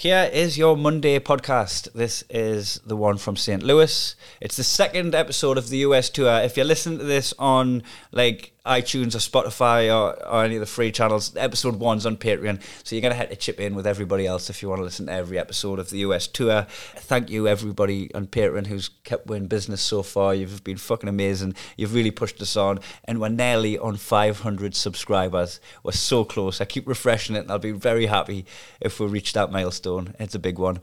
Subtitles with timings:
[0.00, 1.92] Here is your Monday podcast.
[1.92, 3.62] This is the one from St.
[3.62, 4.16] Louis.
[4.40, 6.40] It's the second episode of the US tour.
[6.40, 10.66] If you listen to this on like iTunes or Spotify or, or any of the
[10.66, 12.62] free channels, episode one's on Patreon.
[12.84, 14.84] So you're going to have to chip in with everybody else if you want to
[14.84, 16.66] listen to every episode of the US tour.
[16.68, 20.34] Thank you, everybody on Patreon who's kept winning business so far.
[20.34, 21.54] You've been fucking amazing.
[21.76, 22.80] You've really pushed us on.
[23.04, 25.60] And we're nearly on 500 subscribers.
[25.82, 26.60] We're so close.
[26.60, 28.44] I keep refreshing it and I'll be very happy
[28.80, 30.14] if we reach that milestone.
[30.18, 30.80] It's a big one.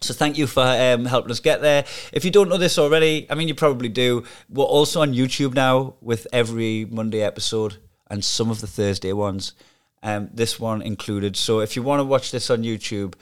[0.00, 1.84] So thank you for um, helping us get there.
[2.12, 4.24] If you don't know this already, I mean you probably do.
[4.48, 7.78] We're also on YouTube now with every Monday episode
[8.08, 9.54] and some of the Thursday ones.
[10.02, 11.36] Um, this one included.
[11.36, 13.14] So if you want to watch this on YouTube,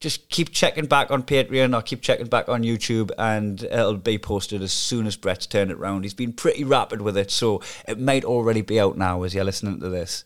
[0.00, 4.18] just keep checking back on Patreon or keep checking back on YouTube, and it'll be
[4.18, 6.02] posted as soon as Brett's turned it around.
[6.02, 9.44] He's been pretty rapid with it, so it might already be out now as you're
[9.44, 10.24] listening to this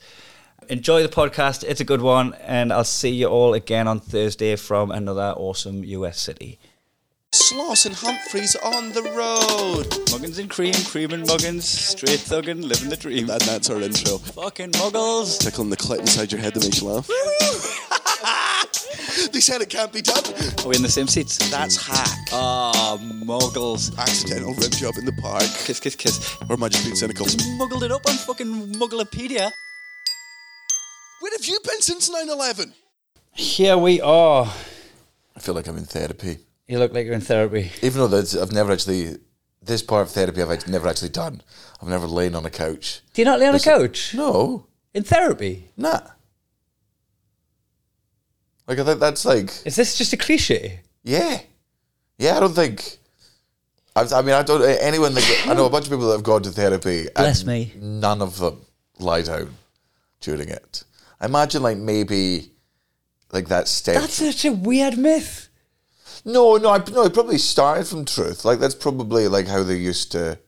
[0.69, 1.65] enjoy the podcast.
[1.65, 5.85] It's a good one, and I'll see you all again on Thursday from another awesome
[5.85, 6.59] US city.
[7.33, 9.87] Sloss and Humphreys on the road.
[10.11, 13.29] Muggins and cream, cream and muggins, straight thuggin', living the dream.
[13.31, 14.19] And that's our intro.
[14.19, 15.39] Fucking muggles.
[15.39, 17.07] Tickling the clit inside your head that makes you laugh.
[19.33, 20.25] they said it can't be done.
[20.65, 21.37] Are we in the same seats?
[21.51, 22.19] That's hack.
[22.33, 23.97] Ah, muggles.
[23.99, 25.43] Accidental rib job in the park.
[25.43, 26.37] Kiss, kiss, kiss.
[26.49, 27.27] Or am I just being cynical?
[27.59, 29.51] Muggled it up on fucking Mugglepedia.
[31.21, 32.75] Where have you been since 9 11?
[33.33, 34.47] Here we are.
[35.37, 37.71] I feel like I'm in therapy, You look like you're in therapy.
[37.83, 39.17] even though that's, I've never actually.
[39.63, 41.43] This part of therapy I've never actually done.
[41.83, 43.01] I've never lain on a couch.
[43.15, 44.15] Do you not lay on a Listen- couch?
[44.15, 45.71] No, In therapy?
[45.77, 46.01] nah.
[48.69, 50.81] Like I think that's like Is this just a cliche?
[51.03, 51.41] yeah,
[52.19, 52.37] yeah.
[52.37, 52.99] I don't think.
[53.97, 54.63] I've, I mean, I don't.
[54.63, 57.01] Anyone that I know a bunch of people that have gone to therapy.
[57.07, 57.73] and Bless me.
[57.77, 58.61] None of them
[58.99, 59.55] lie down
[60.21, 60.85] during it.
[61.21, 62.53] I imagine like maybe
[63.33, 63.97] like that step.
[63.97, 65.49] That's such a weird myth.
[66.25, 67.05] No, no, I, no.
[67.05, 68.45] It probably started from truth.
[68.45, 70.39] Like that's probably like how they used to,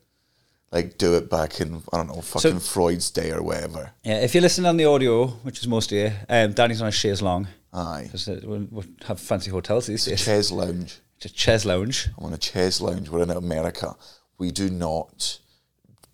[0.72, 3.93] like, do it back in I don't know, fucking Freud's day or whatever.
[4.04, 6.88] Yeah, if you listen on the audio, which is most of you, um, Danny's on
[6.88, 7.47] a chaise longue.
[7.72, 10.20] Aye, Because uh, we we have fancy hotels these days.
[10.20, 10.98] chaise lounge.
[11.20, 12.09] It's a chaise lounge.
[12.19, 13.09] I'm on a chaise lounge.
[13.09, 13.94] We're in America.
[14.38, 15.38] We do not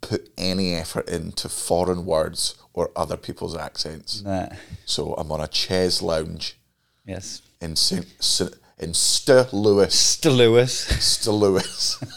[0.01, 4.23] put any effort into foreign words or other people's accents.
[4.23, 4.49] Nah.
[4.85, 6.59] So I'm on a chaise lounge
[7.07, 7.41] Yes.
[7.61, 8.07] in Saint,
[8.79, 9.53] in St.
[9.53, 10.73] Louis, Still Lewis.
[11.03, 11.35] St.
[11.35, 11.99] Louis.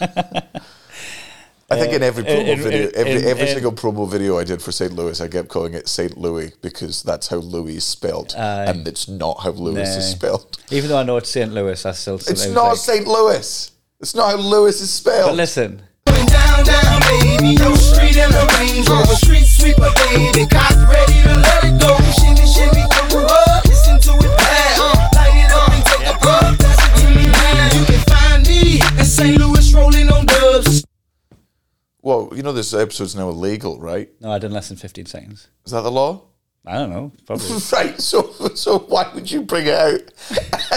[1.70, 4.08] I think in uh, every promo in- video, in- every, in- every in- single promo
[4.10, 4.90] video I did for St.
[4.92, 6.16] Louis, I kept calling it St.
[6.16, 8.64] Louis because that's how Louis is spelled, Aye.
[8.64, 10.56] and it's not how Louis is spelled.
[10.70, 11.52] Even though I know it's St.
[11.52, 13.06] Louis, I still It's not like- St.
[13.06, 13.70] Louis.
[14.00, 15.30] It's not how Louis is spelled.
[15.30, 15.82] But listen,
[16.18, 17.54] Going down, down, baby.
[17.62, 20.46] Your street in the Range Rover, street sweeper, baby.
[20.50, 21.94] Cock ready to let it go.
[22.18, 23.64] Shimmy, shimmy, come up.
[23.64, 25.08] Listen to it bad, uh.
[25.14, 26.58] Light it up and take a puff.
[26.58, 27.70] That's it to me now.
[27.78, 29.38] You can find me in St.
[29.38, 30.84] Louis rolling on dubs.
[32.02, 34.10] well, you know this episode's now illegal, right?
[34.20, 35.48] no, I done less than 15 seconds.
[35.64, 36.22] Is that the law?
[36.66, 37.46] I don't know, probably.
[37.72, 38.00] Right.
[38.00, 40.00] So, so why would you bring it out?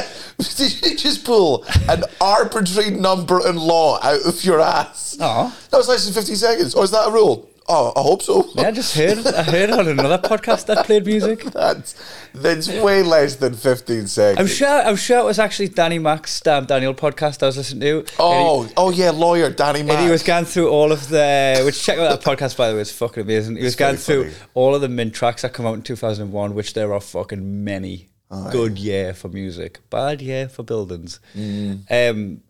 [0.58, 5.18] Did you just pull an arbitrary number in law out of your ass?
[5.20, 5.58] Aw.
[5.70, 6.76] That was less than 50 seconds.
[6.76, 7.48] Or is that a rule?
[7.74, 8.50] Oh, I hope so.
[8.56, 11.44] yeah, I just heard, I heard on another podcast that played music.
[11.54, 11.96] That's,
[12.34, 14.40] that's way less than 15 seconds.
[14.40, 17.82] I'm sure, I'm sure it was actually Danny Mack's Damn Daniel podcast I was listening
[17.82, 18.06] to.
[18.20, 19.98] Oh, and he- Oh, oh yeah, lawyer Danny Mac.
[19.98, 22.76] And he was going through all of the, which check out that podcast by the
[22.76, 23.56] way, it's fucking amazing.
[23.56, 24.36] He was going through funny.
[24.54, 28.10] all of the mint tracks that come out in 2001, which there are fucking many.
[28.52, 31.20] Good year for music, bad year for buildings.
[31.36, 31.84] Mm.
[31.92, 32.42] Um,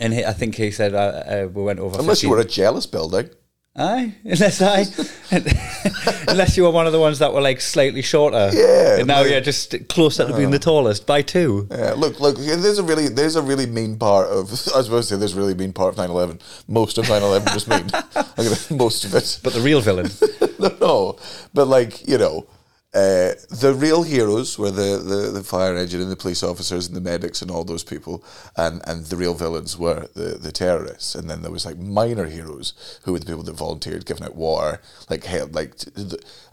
[0.00, 1.98] and he, I think he said uh, uh, we went over.
[2.00, 3.30] Unless 50 you were a jealous building.
[3.76, 4.84] Aye, unless I,
[6.28, 8.50] unless you were one of the ones that were like slightly shorter.
[8.52, 11.68] Yeah, and now like- you're just closer to being the tallest by two.
[11.70, 12.36] Yeah, look, look.
[12.36, 14.48] There's a really, there's a really mean part of.
[14.48, 16.40] I was supposed to say there's a really mean part of 9/11.
[16.66, 18.78] Most of 9/11 was mean.
[18.78, 19.38] Most of it.
[19.44, 20.10] But the real villain,
[20.58, 21.18] no, no,
[21.54, 22.48] but like you know,
[22.94, 26.96] uh, the real heroes were the, the, the fire engine and the police officers and
[26.96, 28.24] the medics and all those people,
[28.56, 31.14] and, and the real villains were the, the terrorists.
[31.14, 34.36] And then there was like minor heroes who were the people that volunteered, giving out
[34.36, 34.80] water,
[35.10, 35.74] like hell, like,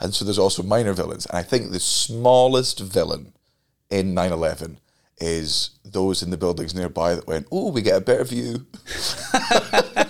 [0.02, 1.26] and so there's also minor villains.
[1.28, 3.32] And I think the smallest villain
[3.90, 4.78] in 9/11
[5.20, 8.66] is those in the buildings nearby that went, "Oh, we get a better view."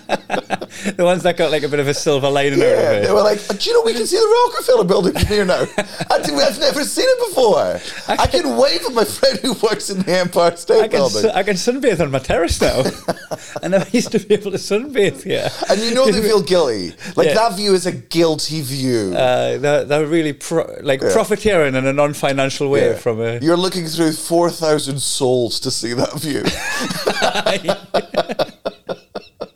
[0.96, 3.06] the ones that got like a bit of a silver lining Yeah, it.
[3.08, 5.62] they were like, do you know we can see the Rockefeller building from here now?
[5.62, 7.80] I think I've never seen it before.
[8.08, 11.22] I can wave at my friend who works in the Empire State I can, Building.
[11.24, 12.84] su- I can sunbathe on my terrace now.
[13.64, 15.50] I never used to be able to sunbathe here.
[15.70, 16.94] and you know they feel guilty.
[17.16, 17.34] Like Yeah.
[17.36, 19.14] that view is a guilty view.
[19.16, 21.14] Uh, they're, they're really pro- like Yeah.
[21.14, 22.98] profiteering in a non-financial way Yeah.
[22.98, 23.40] from a.
[23.40, 26.44] You're looking through 4,000 souls to see that view.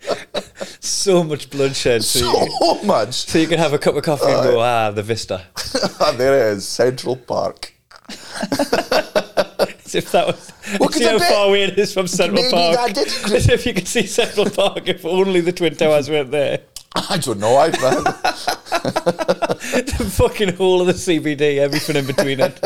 [0.90, 2.04] so much bloodshed.
[2.04, 3.14] So, you, much.
[3.14, 5.46] so you can have a cup of coffee and go, ah, the vista.
[6.18, 7.74] there it is, Central Park.
[8.10, 10.52] As if that was.
[10.80, 12.92] Well, see how bet- far away it is from Central Park.
[12.98, 16.62] As if you could see Central Park if only the Twin Towers weren't there.
[16.96, 17.56] I don't know.
[17.56, 17.78] I, the
[20.12, 22.60] fucking whole of the CBD, everything in between it.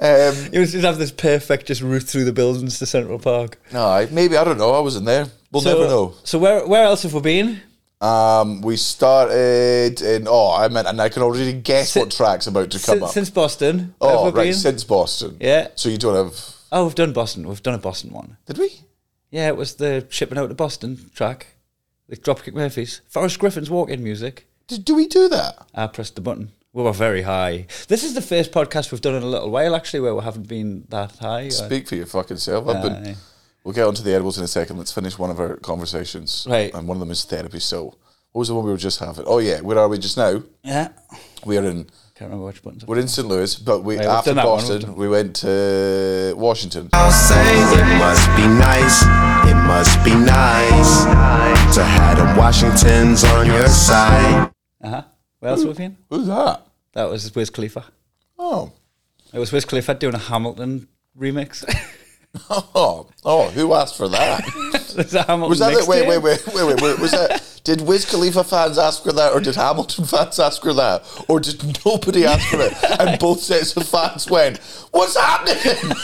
[0.00, 3.58] Um, You just have this perfect just route through the buildings to Central Park.
[3.72, 4.72] no, maybe I don't know.
[4.72, 5.26] I wasn't there.
[5.50, 6.14] We'll so, never know.
[6.24, 7.60] So where where else have we been?
[8.00, 10.26] Um, we started in.
[10.28, 13.02] Oh, I meant, and I can already guess Si- what track's about to come Since,
[13.02, 13.10] up.
[13.10, 13.94] since Boston.
[14.00, 14.54] oh, right, been?
[14.54, 15.36] since Boston.
[15.40, 15.68] Yeah.
[15.74, 16.34] So you don't have.
[16.70, 17.48] Oh, we've done Boston.
[17.48, 18.36] We've done a Boston one.
[18.46, 18.82] Did we?
[19.30, 21.48] Yeah, it was the shipping out to Boston track.
[22.08, 23.00] The Dropkick Murphys.
[23.08, 24.46] Forrest Griffin's walk-in music.
[24.68, 25.66] Did, do we do that?
[25.74, 26.52] I pressed the button.
[26.72, 27.66] We were very high.
[27.88, 30.48] This is the first podcast we've done in a little while, actually, where we haven't
[30.48, 31.48] been that high.
[31.48, 32.68] Speak for your fucking self.
[32.68, 33.16] I've been.
[33.64, 34.76] We'll get onto the edibles in a second.
[34.78, 36.46] Let's finish one of our conversations.
[36.48, 36.72] Right.
[36.74, 37.58] And one of them is therapy.
[37.58, 37.96] So,
[38.32, 39.24] what was the one we were just having?
[39.26, 40.42] Oh yeah, where are we just now?
[40.62, 40.88] Yeah.
[41.44, 41.84] We are in.
[42.14, 42.86] Can't remember which buttons.
[42.86, 43.26] We're in St.
[43.26, 46.90] Louis, but we Right, after done one, we've Boston, we went to Washington.
[46.92, 49.02] I'll say it must be nice,
[49.48, 51.04] it must be nice
[51.76, 54.50] to have them Washingtons on your side.
[54.82, 55.02] Uh-huh.
[55.40, 55.96] Where else have we been?
[56.10, 56.66] Who's that?
[56.94, 57.84] That was Wiz Khalifa.
[58.38, 58.72] Oh,
[59.32, 60.88] It was Wiz Khalifa doing a Hamilton
[61.18, 61.64] remix.
[62.50, 63.48] oh, oh!
[63.50, 64.44] Who asked for that?
[65.14, 65.86] A Hamilton Was that it?
[65.86, 66.98] Wait, wait, wait, wait, wait, wait.
[66.98, 67.42] Was that?
[67.68, 71.38] Did Wiz Khalifa fans ask for that, or did Hamilton fans ask for that, or
[71.38, 72.72] did nobody ask for it?
[72.98, 74.56] And both sets of fans went,
[74.90, 75.90] "What's happening?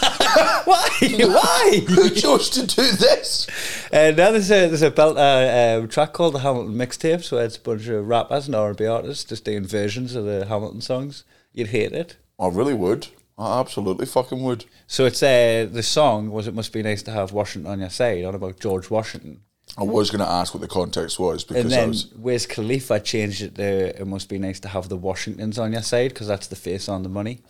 [0.67, 0.89] Why?
[1.01, 1.81] Why?
[1.89, 3.47] Who chose to do this?"
[3.91, 7.47] And now there's a there's a belt uh, um, track called the Hamilton mixtapes where
[7.47, 11.25] it's a bunch of rappers and R&B artists just doing versions of the Hamilton songs.
[11.55, 12.19] You'd hate it.
[12.39, 13.07] I really would.
[13.39, 14.67] I absolutely fucking would.
[14.87, 17.89] So it's uh, the song was it must be nice to have Washington on your
[17.89, 19.41] side on about George Washington.
[19.77, 22.13] I was going to ask what the context was because And I then was.
[22.15, 25.83] Wiz Khalifa changed it to it must be nice to have the Washingtons on your
[25.83, 27.43] side because that's the face on the money.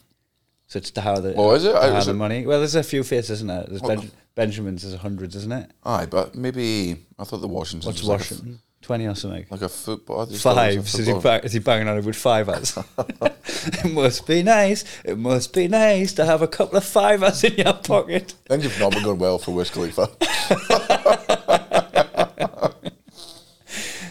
[0.67, 1.73] So it's to how the Oh, is it?
[1.73, 2.47] to I- is the it- money.
[2.47, 3.65] Well, there's a few faces, isn't there?
[3.69, 5.71] There's ben- Benjamins, there's hundreds, isn't it?
[5.85, 7.87] Aye, but maybe I thought the Washingtons.
[7.87, 8.59] What's was like f- Washington?
[8.81, 9.47] Twenty or something.
[9.51, 10.23] like a football.
[10.23, 10.89] I just thought it Five.
[10.89, 12.77] So is he, bang, is he banging on it with fivers?
[12.99, 14.85] it must be nice.
[15.05, 18.35] It must be nice to have a couple of fivers in your pocket.
[18.47, 20.09] Then you've not been going well for Wiz Khalifa.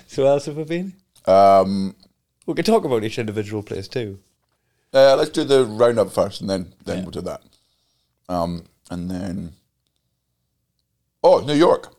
[0.08, 0.94] So where else have we been?
[1.26, 1.96] Um,
[2.46, 4.20] We could talk about each individual place too.
[4.94, 7.04] uh, let's do the roundup first, and then then Yeah.
[7.04, 7.42] we'll do that.
[8.30, 9.54] Um, and then,
[11.24, 11.96] oh, New York.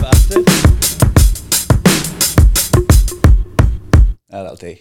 [0.00, 0.44] Bastard.
[4.32, 4.76] Ah, that'll do.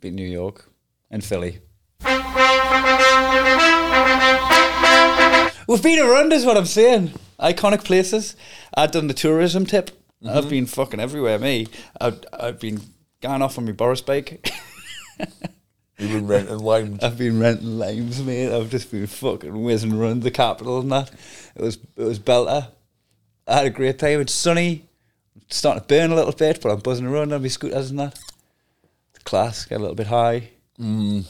[0.00, 0.70] Be New York
[1.10, 1.60] and Philly.
[5.68, 7.12] We've been around, is what I'm saying.
[7.38, 8.34] Iconic places.
[8.72, 9.90] I've done the tourism tip.
[10.24, 10.38] Mm-hmm.
[10.38, 11.38] I've been fucking everywhere.
[11.38, 11.66] Me,
[12.00, 12.80] I've I've been
[13.20, 14.50] going off on my Boris bike.
[15.98, 17.04] You've been renting limes.
[17.04, 18.50] I've been renting limes, mate.
[18.50, 21.10] I've just been fucking whizzing around the capital and that.
[21.54, 22.68] It was it was belter.
[23.46, 24.22] I had a great time.
[24.22, 24.86] It's sunny.
[25.36, 27.98] It's starting to burn a little bit, but I'm buzzing around on my scooters and
[27.98, 28.18] that.
[29.24, 30.48] Class, get a little bit high.
[30.80, 31.26] Mm.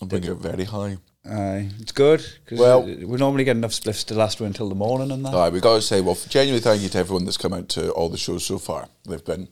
[0.00, 0.98] I'll bring it very high.
[1.24, 5.10] Aye, it's good because Well- we normally get enough spliffs to last until the morning
[5.10, 5.34] and that.
[5.34, 7.90] Right, we got to say, well, genuinely thank you to everyone that's come out to
[7.92, 8.88] all the shows so far.
[9.04, 9.48] They've been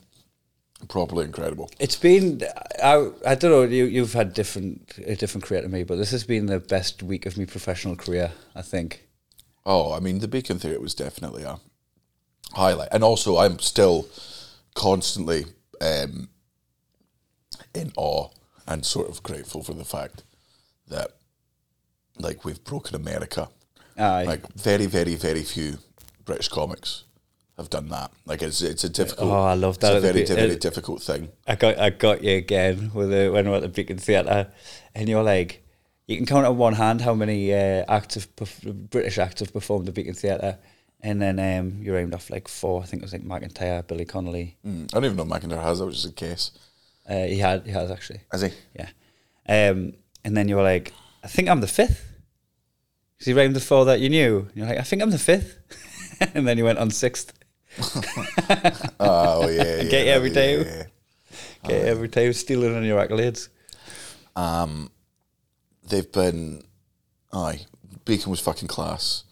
[0.89, 1.71] properly incredible.
[1.79, 2.43] It's been
[2.83, 6.13] I, I don't know you you've had different a different career to me, but this
[6.13, 8.33] has been the best week of my professional career.
[8.55, 9.07] I think.
[9.67, 11.59] Oh, I mean, the Beacon Theatre was definitely a
[12.53, 14.09] highlight, and also I'm still
[14.75, 15.45] constantly
[15.83, 16.31] um,
[17.75, 18.29] in awe
[18.67, 20.23] and sort of grateful for the fact
[20.87, 21.18] that,
[22.21, 23.49] like, we've broken America.
[23.97, 24.25] Aye.
[24.25, 25.79] Like, very, very, very few
[26.25, 27.05] British comics
[27.57, 28.13] have done that.
[28.27, 29.31] Like, it's it's a difficult.
[29.31, 31.31] Oh, I love that It's a very, Be- very difficult thing.
[31.47, 34.53] I got I got you again with the, when we were at the Beacon Theatre,
[34.95, 35.65] and you're like,
[36.07, 39.93] you can count on one hand how many uh, perf- British acts have performed the
[39.93, 40.59] Beacon Theatre,
[41.01, 42.83] and then um, you round off like four.
[42.83, 44.57] I think it was like McIntyre, Billy Connolly.
[44.65, 46.53] Mm, I don't even know if McIntyre has that, which is a case.
[47.09, 48.51] Uh, he had he has actually, Has he?
[48.75, 48.91] yeah.
[49.49, 49.95] Um,
[50.25, 50.93] and then you were like,
[51.25, 52.05] I think I'm the fifth.
[53.19, 54.47] Because he rhymed the four that you knew.
[54.49, 55.59] And you're like, I think I'm the fifth.
[56.35, 57.33] and then you went on sixth.
[59.01, 60.67] Oh yeah, yeah Get you every yeah, time.
[60.67, 60.85] yeah.
[61.65, 63.49] Okay, every time stealing on your accolades.
[64.37, 64.91] Um,
[65.89, 66.63] They've been,
[67.33, 67.61] aye,
[68.05, 69.25] Beacon was fucking class.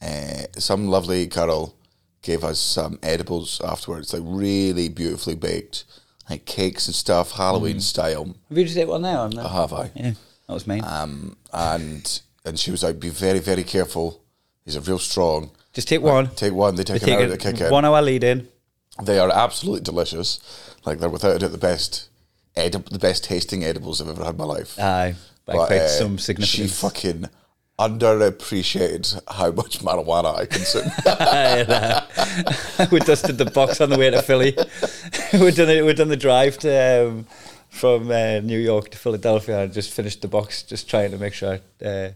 [0.00, 1.74] Uh, some lovely girl
[2.22, 5.84] gave us some edibles afterwards, like really beautifully baked,
[6.30, 8.34] like cakes and stuff, Halloween style.
[8.48, 9.04] Have you just ate one?
[9.04, 9.38] On?
[9.38, 9.90] I have I.
[9.94, 10.12] Yeah,
[10.46, 10.80] that was me.
[10.80, 14.20] Um, and and she was like, "Be very, very careful.
[14.64, 15.50] He's a real strong.
[15.72, 16.28] just take one.
[16.36, 16.76] Take one.
[16.76, 17.70] They take, They an hour take to kick in.
[17.70, 18.48] one hour lead in.
[19.02, 20.40] They are absolutely delicious.
[20.84, 22.08] Like they're without a doubt the best,
[22.56, 24.78] edib- the best tasting edibles I've ever had in my life.
[24.78, 25.14] Aye,
[25.46, 27.28] But, quite uh, some She fucking
[27.78, 30.84] underappreciated how much marijuana I consume.
[32.92, 34.56] we dusted the box on the way to Philly.
[35.32, 35.84] we'd done it.
[35.84, 37.26] We'd done the drive to um,
[37.70, 41.34] from uh, New York to Philadelphia I just finished the box, just trying to make
[41.34, 41.58] sure.
[41.84, 42.10] Uh,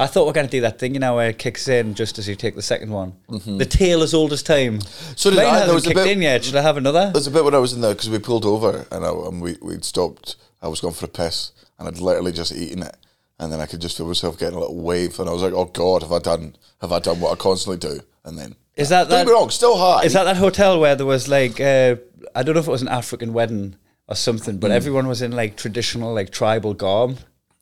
[0.00, 1.94] I thought we are going to do that thing, you know, where it kicks in
[1.94, 3.14] just as you take the second one.
[3.28, 4.78] The tail as old as time.
[4.78, 5.12] Mm-hmm.
[5.16, 5.50] So did Mine I.
[5.50, 6.44] There hasn't was a kicked bit- in yet.
[6.44, 7.10] Should I have another?
[7.12, 9.42] There's a bit when I was in there because we pulled over and, I, and
[9.42, 10.36] we we'd stopped.
[10.62, 12.96] I was going for a piss and I'd literally just eaten it,
[13.40, 15.52] and then I could just feel myself getting a little wave, and I was like,
[15.52, 16.54] "Oh God, have I done?
[16.80, 19.26] Have I done what I constantly do?" And then Is that don't get that?
[19.26, 20.02] me wrong, still high.
[20.04, 21.96] Is that that hotel where there was like uh,
[22.36, 23.76] I don't know if it was an African wedding
[24.08, 24.60] or something, Hmm.
[24.60, 27.18] but everyone was in like traditional like tribal garb.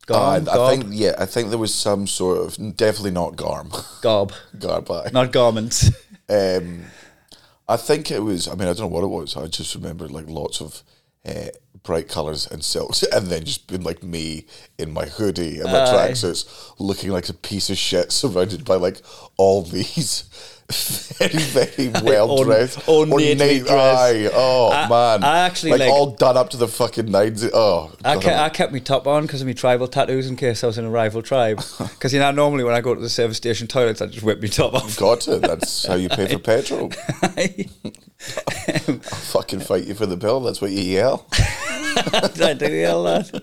[0.08, 3.70] Uh, I think yeah, I think there was some sort of definitely not garm,
[4.02, 4.90] garb, garb.
[4.90, 5.10] aye.
[5.12, 5.90] not garments.
[6.28, 6.82] Um,
[7.68, 8.48] I think it was.
[8.48, 9.36] I mean, I don't know what it was.
[9.36, 10.82] I just remember like lots of
[11.24, 11.50] uh,
[11.84, 14.46] bright colours and silks, and then just being like me
[14.76, 16.10] in my hoodie and my Aye.
[16.10, 19.02] tracksuits, looking like a piece of shit, surrounded by like
[19.36, 20.24] all these
[21.18, 23.70] very very well dressed, Un- ornately dressed.
[23.70, 27.44] Aye, oh I- man, I actually, like, like- all done up to the fucking nines.
[27.54, 30.64] Oh, I kept, I kept my top on because of my tribal tattoos in case
[30.64, 31.62] I was in a rival tribe.
[31.96, 34.40] Because you know, normally when I go to the service station toilets, I just whip
[34.42, 34.96] my top off.
[34.98, 35.40] Got it.
[35.42, 36.92] That's how you pay for petrol.
[37.22, 40.40] I'll fucking fight you for the bill.
[40.40, 41.26] That's what you yell.
[41.32, 43.34] I do yell that.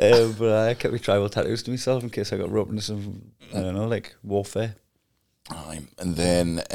[0.00, 2.82] Um, but I kept my tribal tattoos to myself in case I got roped into
[2.82, 4.76] some, I don't know, like warfare.
[5.50, 5.80] Aye.
[5.98, 6.74] And then, uh,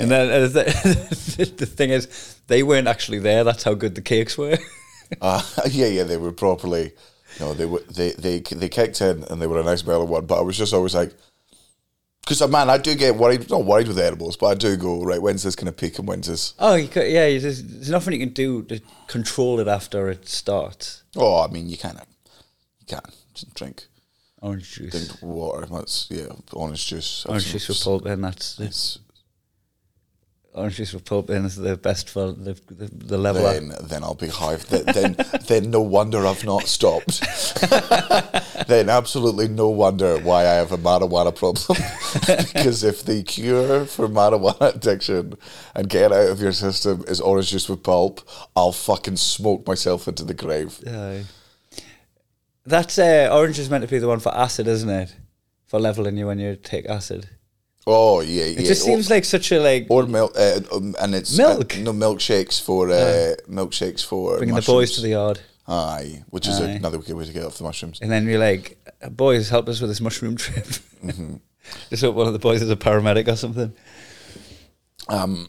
[0.00, 3.44] And then uh, the, the thing is, they weren't actually there.
[3.44, 4.58] That's how good the cakes were.
[5.20, 6.92] uh, yeah, yeah, they were properly.
[7.40, 10.26] No, they were they they they kicked in and they were a nice mellow one.
[10.26, 11.14] But I was just always like,
[12.20, 13.48] because man, I do get worried.
[13.48, 15.20] Not worried with edibles, but I do go right.
[15.20, 16.52] When's this going to peak and when's this?
[16.58, 17.26] oh, you could, yeah.
[17.26, 21.04] You just, there's nothing you can do to control it after it starts.
[21.16, 21.98] Oh, I mean, you can,
[22.80, 23.00] you can
[23.34, 23.86] just drink
[24.42, 24.90] Orange juice.
[24.90, 25.66] drink water.
[25.66, 27.24] That's yeah, orange juice.
[27.26, 28.20] Orange juice with pulp in.
[28.22, 28.98] That's It's,
[30.52, 33.46] orange juice with pulp in is the best for the the, the level.
[33.46, 33.54] up.
[33.54, 34.56] then then I'll be high.
[34.56, 37.20] Then then, then no wonder I've not stopped.
[38.66, 41.78] then absolutely no wonder why I have a marijuana problem.
[42.52, 45.34] because if the cure for marijuana addiction
[45.76, 50.08] and get out of your system is orange juice with pulp, I'll fucking smoke myself
[50.08, 50.80] into the grave.
[50.84, 51.26] Aye.
[52.64, 55.14] That's uh, orange is meant to be the one for acid, isn't it?
[55.66, 57.28] For leveling you when you take acid.
[57.86, 58.60] Oh yeah, yeah.
[58.60, 61.74] It just Or- seems like such a like or milk, uh, um, and it's Milk?
[61.76, 64.66] Uh, no milkshakes for uh, milkshakes for bringing mushrooms.
[64.66, 66.70] the boys to the yard, aye, which is Aye.
[66.70, 67.98] another good way to get off the mushrooms.
[68.00, 68.78] and then you're like,
[69.10, 70.66] "Boys, help us with this mushroom trip."
[71.90, 73.72] Just hope one of the boys is a paramedic or something.
[75.08, 75.48] Um,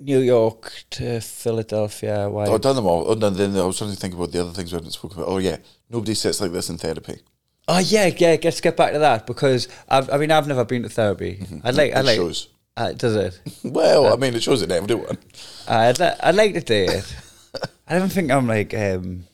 [0.00, 2.28] New York to Philadelphia.
[2.28, 2.44] Why?
[2.46, 3.10] I've done them all.
[3.10, 5.18] Oh, no, then I was trying to think about the other things we haven't spoken
[5.18, 5.30] about.
[5.30, 5.56] Oh yeah,
[5.88, 7.20] nobody sits like this in therapy.
[7.68, 8.36] Oh yeah, yeah.
[8.42, 11.46] Let's get back to that because I've, I mean I've never been to therapy.
[11.62, 11.92] I'd like.
[11.92, 12.16] It I'd like.
[12.16, 12.48] shows.
[12.76, 13.40] Uh, does it?
[13.64, 15.16] Well, I mean, it shows in everyone.
[15.68, 17.16] I'd, li- I'd like to do it.
[17.88, 18.74] I don't think I'm like.
[18.74, 19.24] Um,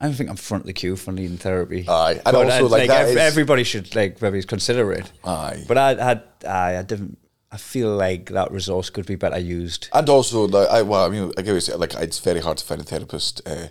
[0.00, 1.86] I don't think I'm front of the queue for needing therapy.
[1.88, 5.10] Aye, and But also, I'd- like, that ev- is- everybody should like maybe consider it.
[5.24, 5.64] Aye.
[5.68, 7.16] But I, I, I, I didn't.
[7.50, 9.88] I feel like that resource could be better used.
[9.92, 12.80] And also, like, I well, I mean, I guess like it's very hard to find
[12.80, 13.68] a therapist uh,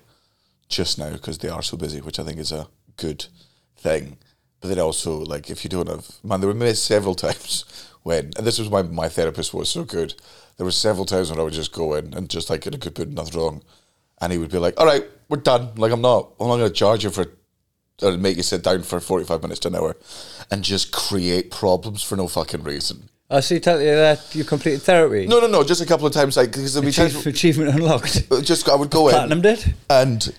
[0.69, 2.67] just now because they are so busy, which I think is a
[2.97, 3.25] good
[3.77, 4.17] thing.
[4.61, 7.65] But then also, like, if you don't have man, there were several times
[8.03, 10.13] when, and this was why my therapist was so good.
[10.57, 12.95] There were several times when I would just go in and just like, I could
[12.95, 13.61] put nothing wrong,
[14.21, 15.75] and he would be like, "All right, we're done.
[15.75, 17.25] Like, I'm not, I'm not going to charge you for."
[18.01, 19.95] Or make you sit down for 45 minutes to an hour
[20.51, 23.07] and just create problems for no fucking reason.
[23.29, 25.25] Oh, see you tell you that you completed therapy?
[25.25, 26.37] No, no, no, just a couple of times.
[26.37, 28.29] Like, because there'd be times, achievement unlocked.
[28.43, 29.73] just I would go in Platinum did.
[29.89, 30.31] and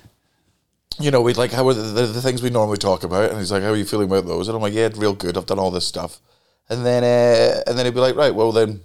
[0.98, 3.38] you know we'd like how are the, the, the things we normally talk about and
[3.38, 5.46] he's like how are you feeling about those and I'm like yeah real good I've
[5.46, 6.20] done all this stuff
[6.68, 8.80] and then uh, and then he'd be like right well then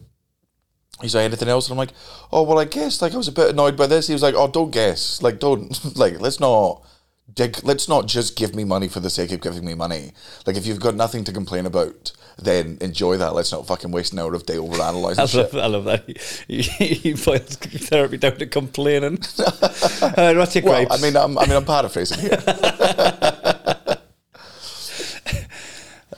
[1.02, 1.94] he's like anything else and I'm like
[2.32, 4.36] oh well I guess like I was a bit annoyed by this he was like
[4.36, 6.84] oh don't guess like don't like let's not
[7.34, 7.64] dig.
[7.64, 10.12] Let's not just give me money for the sake of giving me money.
[10.46, 13.34] Like if you've got nothing to complain about, then enjoy that.
[13.34, 15.54] Let's not fucking waste an hour of day over I analyzing shit.
[15.54, 16.06] I love that.
[16.48, 19.20] He, he boils therapy down to complaining.
[19.40, 20.92] uh, what's your Well, gripes?
[20.92, 22.42] I mean, I'm, I mean, I'm paraphrasing here.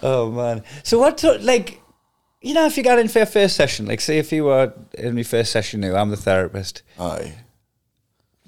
[0.01, 0.63] oh man.
[0.83, 1.81] So what, like,
[2.41, 4.73] you know, if you got in for your first session, like, say if you were
[4.95, 6.81] in your first session now, I'm the therapist.
[6.99, 7.35] Aye.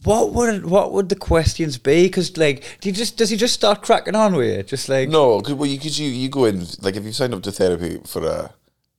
[0.05, 2.03] What would what would the questions be?
[2.05, 4.63] Because like, do you just does he just start cracking on with you?
[4.63, 7.33] Just like, No, because well, you, cause you you go in like if you signed
[7.33, 8.53] up to therapy for a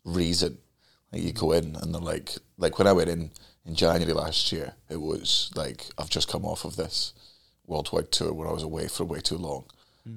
[0.05, 0.59] reason,
[1.13, 3.31] like you go in and they're like like when I went in
[3.65, 7.13] in January last year, it was like I've just come off of this
[7.67, 9.65] worldwide tour where I was away for way too long,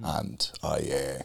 [0.04, 1.22] and I, uh,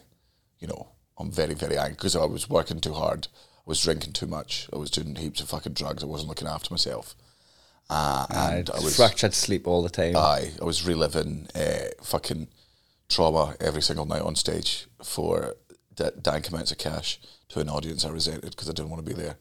[0.59, 3.29] you know, I'm very very angry because I was working too hard,
[3.59, 6.49] I was drinking too much, I was doing heaps of fucking drugs, I wasn't looking
[6.49, 7.15] after myself,
[7.91, 10.17] uh, and I was fractured sleep all the time.
[10.17, 12.49] Aye, I was reliving uh, fucking
[13.09, 15.55] trauma every single night on stage for
[15.95, 19.15] d- dank amounts of cash to an audience I resented because I didn't want to
[19.15, 19.37] be there.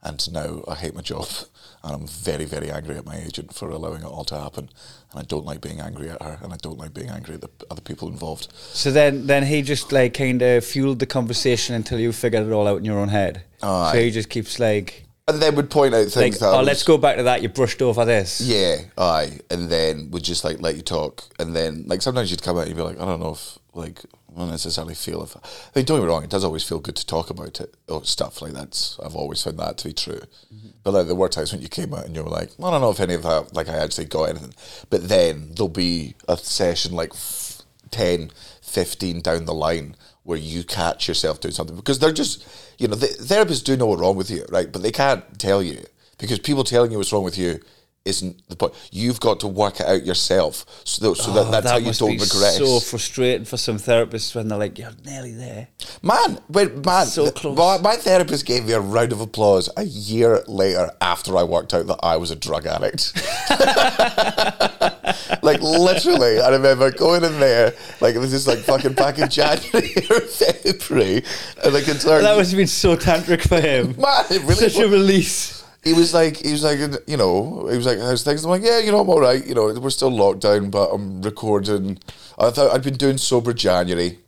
[0.00, 1.26] And now I hate my job
[1.82, 4.70] and I'm very, very angry at my agent for allowing it all to happen.
[5.10, 7.40] And I don't like being angry at her and I don't like being angry at
[7.40, 8.52] the other people involved.
[8.54, 12.52] so then then he just like kind of fueled the conversation until you figured it
[12.52, 13.42] all out in your own head.
[13.60, 13.92] Aye.
[13.92, 16.82] So he just keeps like And then would point out things I oh was- let's
[16.82, 17.42] go back to that.
[17.42, 18.40] You brushed over this.
[18.40, 19.38] Yeah, aye.
[19.50, 21.22] And then would just like let you talk.
[21.38, 23.58] And then like sometimes you'd come out and you'd be like, I don't know if
[23.74, 24.00] like
[24.34, 25.40] I don't necessarily feel if I
[25.76, 28.04] mean don't get me wrong, it does always feel good to talk about it or
[28.04, 30.20] stuff like that's I've always found that to be true.
[30.54, 30.68] Mm-hmm.
[30.82, 32.80] But like there were times when you came out and you were like, I don't
[32.80, 34.54] know if any of that like I actually got anything.
[34.88, 38.30] But then there'll be a session like f- 10,
[38.62, 39.94] 15 down the line
[40.28, 43.86] where you catch yourself doing something because they're just you know the therapists do know
[43.86, 44.70] what's wrong with you, right?
[44.70, 45.82] But they can't tell you
[46.18, 47.60] because people telling you what's wrong with you
[48.08, 48.74] isn't the point.
[48.90, 51.92] You've got to work it out yourself, so that, so that Oh, that's how you
[51.92, 52.56] don't be regress.
[52.58, 55.68] So frustrating for some therapists when they're like, "You're nearly there."
[56.02, 57.56] man, wait, man, So close.
[57.56, 61.74] My, my therapist gave me a round of applause a year later after I worked
[61.74, 63.12] out that I was a drug addict.
[65.42, 69.92] like literally, I remember going in there like this is like fucking back in January
[70.10, 71.24] or February,
[71.64, 73.94] and like it's That must have been so tantric for him.
[73.98, 75.57] man, it really Such a release.
[75.84, 78.44] He was like, he was like, you know, he was like, how's things?
[78.44, 79.44] I'm like, yeah, you know, I'm all right.
[79.44, 81.98] You know, we're still locked down, but I'm recording.
[82.38, 84.18] I thought I'd been doing sober January,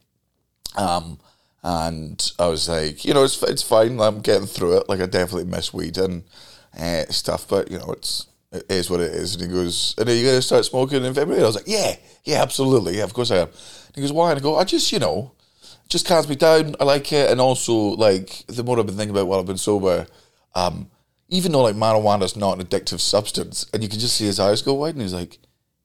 [0.76, 1.18] um,
[1.62, 4.00] and I was like, you know, it's it's fine.
[4.00, 4.88] I'm getting through it.
[4.88, 6.22] Like I definitely miss weed and
[6.78, 9.34] uh, stuff, but you know, it's it is what it is.
[9.34, 11.42] And he goes, and are you gonna start smoking in February?
[11.42, 13.48] I was like, yeah, yeah, absolutely, yeah, of course I am.
[13.48, 14.30] And he goes, why?
[14.30, 15.32] And I go, I just, you know,
[15.88, 16.76] just calms me down.
[16.78, 19.58] I like it, and also like the more I've been thinking about while I've been
[19.58, 20.06] sober,
[20.54, 20.90] um,
[21.30, 24.38] even though like marijuana is not an addictive substance, and you can just see his
[24.38, 25.38] eyes go wide, and he's like,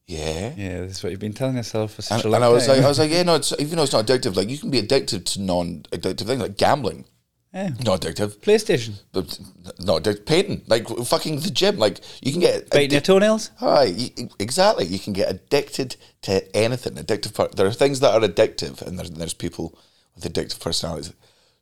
[0.06, 0.52] yeah.
[0.56, 2.66] Yeah, that's what you've been telling yourself for such And, a long and I was
[2.66, 2.76] time.
[2.76, 4.70] like, I was like, yeah, no, it's, even though it's not addictive, like you can
[4.70, 7.06] be addicted to non-addictive things like gambling,
[7.52, 7.70] yeah.
[7.84, 9.38] not addictive, PlayStation, but
[9.80, 13.50] not addictive, painting, like fucking the gym, like you can get biting your toenails.
[13.58, 14.84] Hi, you, exactly.
[14.86, 16.94] You can get addicted to anything.
[16.94, 17.56] Addictive.
[17.56, 19.76] There are things that are addictive, and there's, there's people
[20.14, 21.12] with addictive personalities.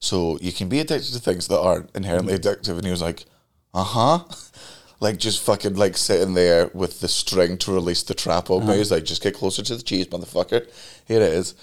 [0.01, 2.77] So you can be addicted to things that aren't inherently addictive.
[2.77, 3.25] And he was like,
[3.75, 4.25] "Uh huh,"
[5.01, 8.77] like just fucking like sitting there with the string to release the trap on me.
[8.79, 10.67] He's like, "Just get closer to the cheese, motherfucker."
[11.07, 11.55] Here it is.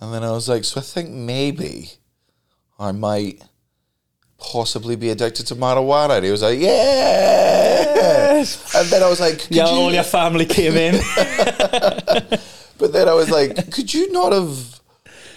[0.00, 1.92] And then I was like, "So I think maybe
[2.78, 3.42] I might."
[4.42, 6.16] Possibly be addicted to marijuana.
[6.16, 8.38] And he was like, Yeah.
[8.74, 10.94] And then I was like, could Yeah, you- all your family came in.
[12.78, 14.79] But then I was like, could you not have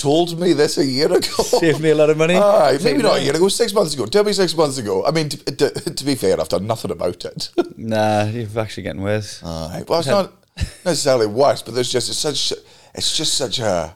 [0.04, 1.20] told me this a year ago?
[1.62, 2.36] Saved me a lot of money.
[2.36, 3.16] Aye, maybe not no.
[3.16, 4.06] a year ago, six months ago.
[4.06, 5.06] Tell me six months ago.
[5.06, 7.50] I mean, to, to, to be fair, I've done nothing about it.
[7.76, 9.44] Nah, you're actually getting worse.
[9.44, 9.84] Aye.
[9.88, 10.32] Well, it's not
[10.86, 12.54] necessarily worse, but there's just it's such
[12.94, 13.94] it's just such a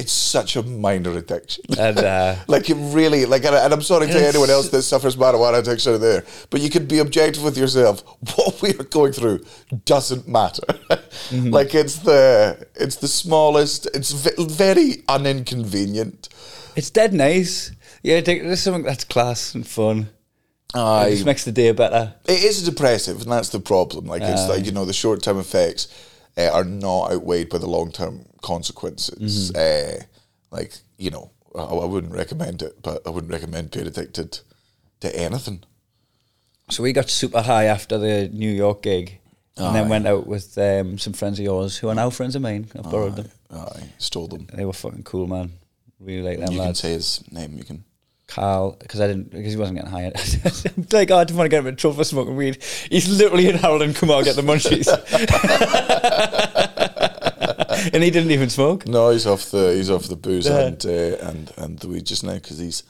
[0.00, 1.62] it's such a minor addiction.
[1.78, 5.58] And uh, like it really like and, I'm sorry to anyone else that suffers marijuana
[5.58, 8.02] addiction out there, but you can be objective with yourself.
[8.36, 9.44] What we are going through
[9.84, 10.66] doesn't matter.
[10.68, 11.50] Mm-hmm.
[11.58, 13.86] like it's the it's the smallest.
[13.94, 16.28] It's ve- very uninconvenient.
[16.76, 17.72] it's dead nice.
[18.02, 20.08] Yeah, there's something that's class and fun.
[20.74, 22.14] It just makes the day better.
[22.24, 24.06] It is depressive, and that's the problem.
[24.06, 25.88] Like it's like you know the short term effects
[26.38, 29.54] uh, are not outweighed by the long term consequences.
[29.54, 30.02] Uh,
[30.50, 34.40] like you know, I, I wouldn't recommend it, but I wouldn't recommend being addicted
[35.00, 35.62] to anything.
[36.70, 39.18] So we got super high after the New York gig,
[39.56, 42.42] and then went out with um, some friends of yours who are now friends of
[42.42, 42.68] mine.
[42.76, 43.30] I borrowed them.
[43.52, 44.46] I stole them.
[44.52, 45.52] They were fucking cool, man.
[45.98, 46.80] Really like them you can lads.
[46.80, 47.58] say his name.
[47.58, 47.84] You can.
[48.26, 50.14] Carl, because I didn't, because he wasn't getting hired.
[50.76, 52.62] I'm like, oh, I didn't want to get him in trouble for smoking weed.
[52.88, 54.86] He's literally in Harold and Kumar get the munchies.
[57.92, 58.86] and he didn't even smoke.
[58.86, 60.60] No, he's off the he's off the booze Yeah.
[60.66, 60.90] and uh,
[61.28, 62.82] and and the weed just now because he's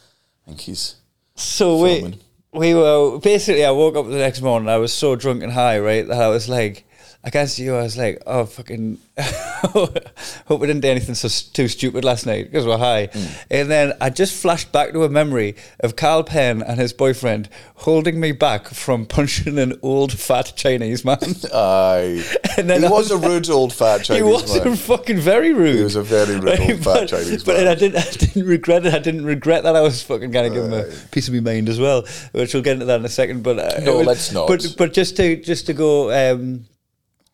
[0.46, 0.96] I think he's
[1.36, 2.18] So we
[2.52, 3.64] we were basically.
[3.64, 4.68] I woke up the next morning.
[4.68, 6.84] I was so drunk and high, right, that I was like,
[7.22, 7.74] I can't see you.
[7.76, 12.44] I was like, oh fucking, hope we didn't do anything so too stupid last night
[12.50, 13.10] because we're high.
[13.50, 17.48] And then I just flashed back to a memory of Carl Penn and his boyfriend
[17.76, 21.18] holding me back from punching an old fat Chinese man.
[21.54, 22.24] I.
[22.58, 24.26] And then he I was, was a rude old fat Chinese man.
[24.26, 24.76] he wasn't man.
[24.76, 25.76] fucking very rude.
[25.76, 27.64] He was a very rude old fat Chinese but man.
[27.64, 27.96] But I didn't.
[27.98, 28.92] I didn't regret it.
[28.92, 29.76] I didn't regret that.
[29.76, 32.62] I was fucking gonna give him a piece of my mind as well, which we'll
[32.62, 33.42] get into that in a second.
[33.42, 34.48] But uh, No, was- let's not.
[34.48, 36.10] But but just to just to go.
[36.12, 36.66] Um,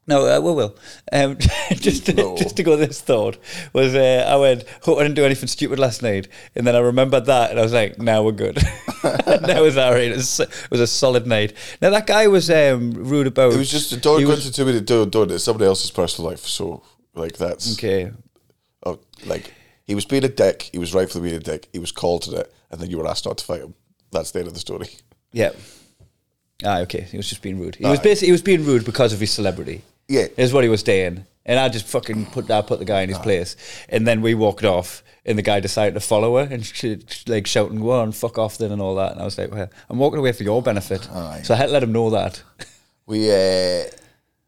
[0.07, 0.77] no, uh, we will.
[1.13, 1.37] Um,
[1.73, 2.37] just to, No.
[2.37, 2.77] just to go.
[2.77, 3.39] This thought
[3.73, 4.65] was uh, I went.
[4.83, 7.63] Hope I didn't do anything stupid last night, and then I remembered that, and I
[7.63, 8.59] was like, "Now we're good."
[9.05, 10.11] now was all right.
[10.13, 11.53] It was, it was a solid night.
[11.83, 13.53] Now that guy was um, rude about.
[13.53, 16.31] It was just don't he go into too many don't don't it's somebody else's personal
[16.31, 16.41] life.
[16.47, 16.83] So
[17.15, 18.13] like that's Okay.
[18.85, 19.53] oh, like
[19.85, 20.71] he was being a dick.
[20.73, 21.69] He was rightfully being a dick.
[21.73, 23.75] He was called to it, and then you were asked not to fight him.
[24.13, 24.89] That's the end of the story.
[25.33, 25.51] Yeah.
[26.65, 27.03] Ah, okay.
[27.03, 27.75] He was just being rude.
[27.75, 29.83] He was basically he was being rude because of his celebrity.
[30.09, 30.27] Yeah.
[30.37, 31.25] is what he was saying.
[31.49, 33.55] And I just fucking put I put the guy in his place,
[33.89, 37.47] and then we walked off, and the guy decided to follow her, and she, like
[37.47, 39.99] shouting, "Go on, fuck off!" Then and all that, and I was like, well, "I'm
[39.99, 41.43] walking away for your benefit," Aye.
[41.45, 42.43] so I had to let him know that.
[43.07, 43.85] We uh,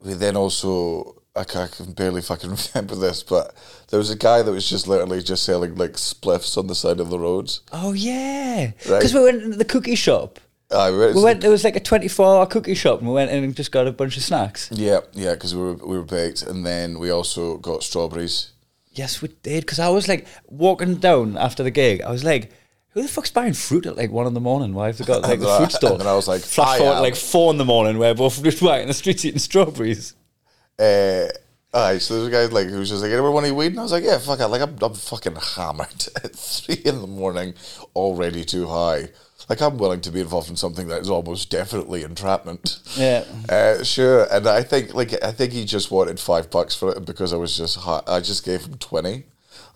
[0.05, 3.55] we then also I ca- I can barely fucking remember this, but
[3.90, 6.99] there was a guy that was just literally just selling like spliffs on the side
[6.99, 7.61] of the roads.
[7.73, 8.99] Oh yeah, Right.
[8.99, 10.40] because we went into the cookie shop.
[10.70, 11.44] I went, We went.
[11.44, 13.87] It was like a 24 hour cookie shop, and we went in and just got
[13.87, 14.68] a bunch of snacks.
[14.72, 18.50] yeah, yeah, because we were we were baked, and then we also got strawberries.
[18.92, 19.61] Yes, we did.
[19.64, 22.02] Because I was like walking down after the gig.
[22.02, 22.52] I was like,
[22.90, 24.74] "Who the fuck's buying fruit at like one in the morning?
[24.74, 26.78] Why have they got like the fruit store?" And then I was like, "Flash I
[26.78, 27.02] forward am.
[27.02, 30.14] like four in the morning, where both just right in the streets eating strawberries."
[30.78, 31.28] Uh,
[31.72, 33.68] aye, so there's a guy like who was just like, anyone want any weed?
[33.68, 34.46] And I was like, yeah, fuck it.
[34.48, 37.54] Like I'm, I'm fucking hammered at three in the morning,
[37.96, 39.09] already too high.
[39.49, 42.81] Like I'm willing to be involved in something that is almost definitely entrapment.
[42.97, 43.25] Yeah.
[43.49, 47.07] Uh, sure, and I think like I think he just wanted five bucks for it
[47.07, 48.03] because I was just high.
[48.07, 49.25] I just gave him twenty,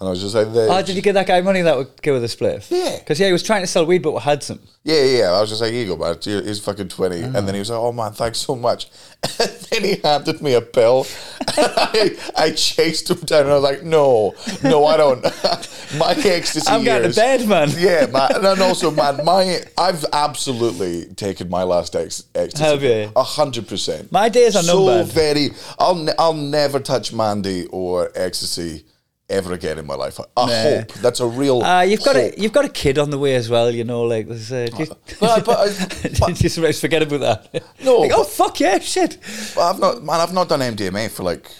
[0.03, 2.21] and I was just like, Oh, did you get that guy money that would give
[2.21, 2.69] with a spliff?
[2.73, 2.99] Yeah.
[2.99, 4.59] Because yeah, he was trying to sell weed, but had some.
[4.83, 5.31] Yeah, yeah, yeah.
[5.31, 6.17] I was just like, here you go, man.
[6.21, 7.21] Here's fucking 20.
[7.21, 7.37] Mm.
[7.37, 8.89] And then he was like, oh, man, thanks so much.
[9.39, 11.07] And then he handed me a pill.
[11.47, 14.35] I, I chased him down and I was like, no,
[14.65, 15.23] no, I don't.
[15.97, 17.71] my ecstasy I'm going to bed, man.
[17.77, 18.45] Yeah, man.
[18.45, 22.65] And also, man, my I've absolutely taken my last ex, ecstasy.
[22.65, 23.13] Have you?
[23.15, 24.11] A hundred percent.
[24.11, 25.07] My days are so numbered.
[25.15, 25.51] very.
[25.79, 28.85] I'll I'll never touch Mandy or ecstasy
[29.33, 30.21] ever again in my life.
[30.37, 30.53] I Nah.
[30.81, 31.63] hope that's a real.
[31.63, 32.35] Uh, you've got hope.
[32.35, 33.71] a you've got a kid on the way as well.
[33.71, 34.53] You know, like there's.
[34.53, 37.21] Uh, just, But but I- but- just forget about
[37.53, 37.65] that.
[37.83, 39.19] No, Like, oh fuck yeah, shit.
[39.59, 40.21] I've not, man.
[40.21, 41.51] I've not done MDMA for like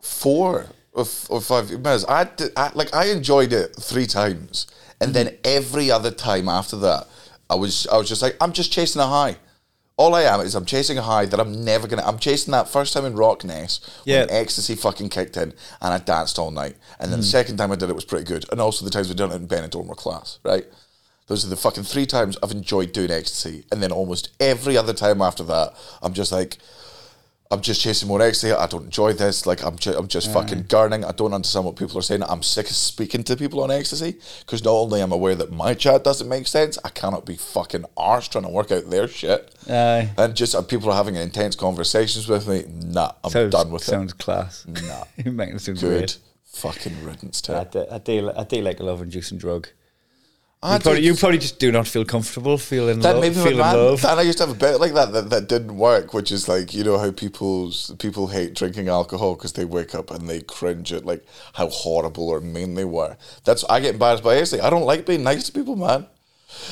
[0.00, 2.04] four or, f- or five minutes.
[2.08, 4.66] I, did, I like I enjoyed it three times,
[5.00, 7.06] and then every other time after that,
[7.50, 9.36] I was I was just like I'm just chasing a high.
[10.02, 12.02] All I am is I'm chasing a high that I'm never gonna.
[12.04, 14.22] I'm chasing that first time in RockNess Yeah.
[14.22, 16.74] when ecstasy fucking kicked in, and I danced all night.
[16.98, 17.30] And then the mm.
[17.30, 19.36] second time I did it was pretty good, and also the times we've done it
[19.36, 20.66] in Benidorm were class, right?
[21.28, 24.92] Those are the fucking three times I've enjoyed doing ecstasy, and then almost every other
[24.92, 26.58] time after that, I'm just like,
[27.52, 28.52] I'm just chasing more ecstasy.
[28.52, 29.46] I don't enjoy this.
[29.46, 31.04] Like I'm, ju- I'm just fucking gurning.
[31.04, 32.22] I don't understand what people are saying.
[32.22, 35.52] I'm sick of speaking to people on ecstasy because not only am I aware that
[35.52, 39.06] my chat doesn't make sense, I cannot be fucking arse trying to work out their
[39.06, 39.54] shit.
[39.68, 40.10] Aye.
[40.16, 42.64] And just uh, people are having intense conversations with me.
[42.68, 44.18] Nah, I'm Sounds, done with sounds it.
[44.18, 44.64] class.
[44.66, 45.04] Nah.
[45.24, 46.18] You're making it sound Good great.
[46.44, 49.68] fucking riddance I to do, I do, I do like a love-inducing drug.
[50.64, 53.42] I You probably, you probably just do not feel comfortable feeling That love, made me
[53.42, 53.74] feeling mad.
[53.74, 54.04] love.
[54.04, 56.48] And I used to have a bit like that, that that didn't work, which is
[56.48, 60.40] like you know how people's people hate drinking alcohol because they wake up and they
[60.40, 63.16] cringe at like how horrible or mean they were.
[63.44, 64.62] That's I get embarrassed by ecstasy.
[64.62, 66.06] I don't like being nice to people, man.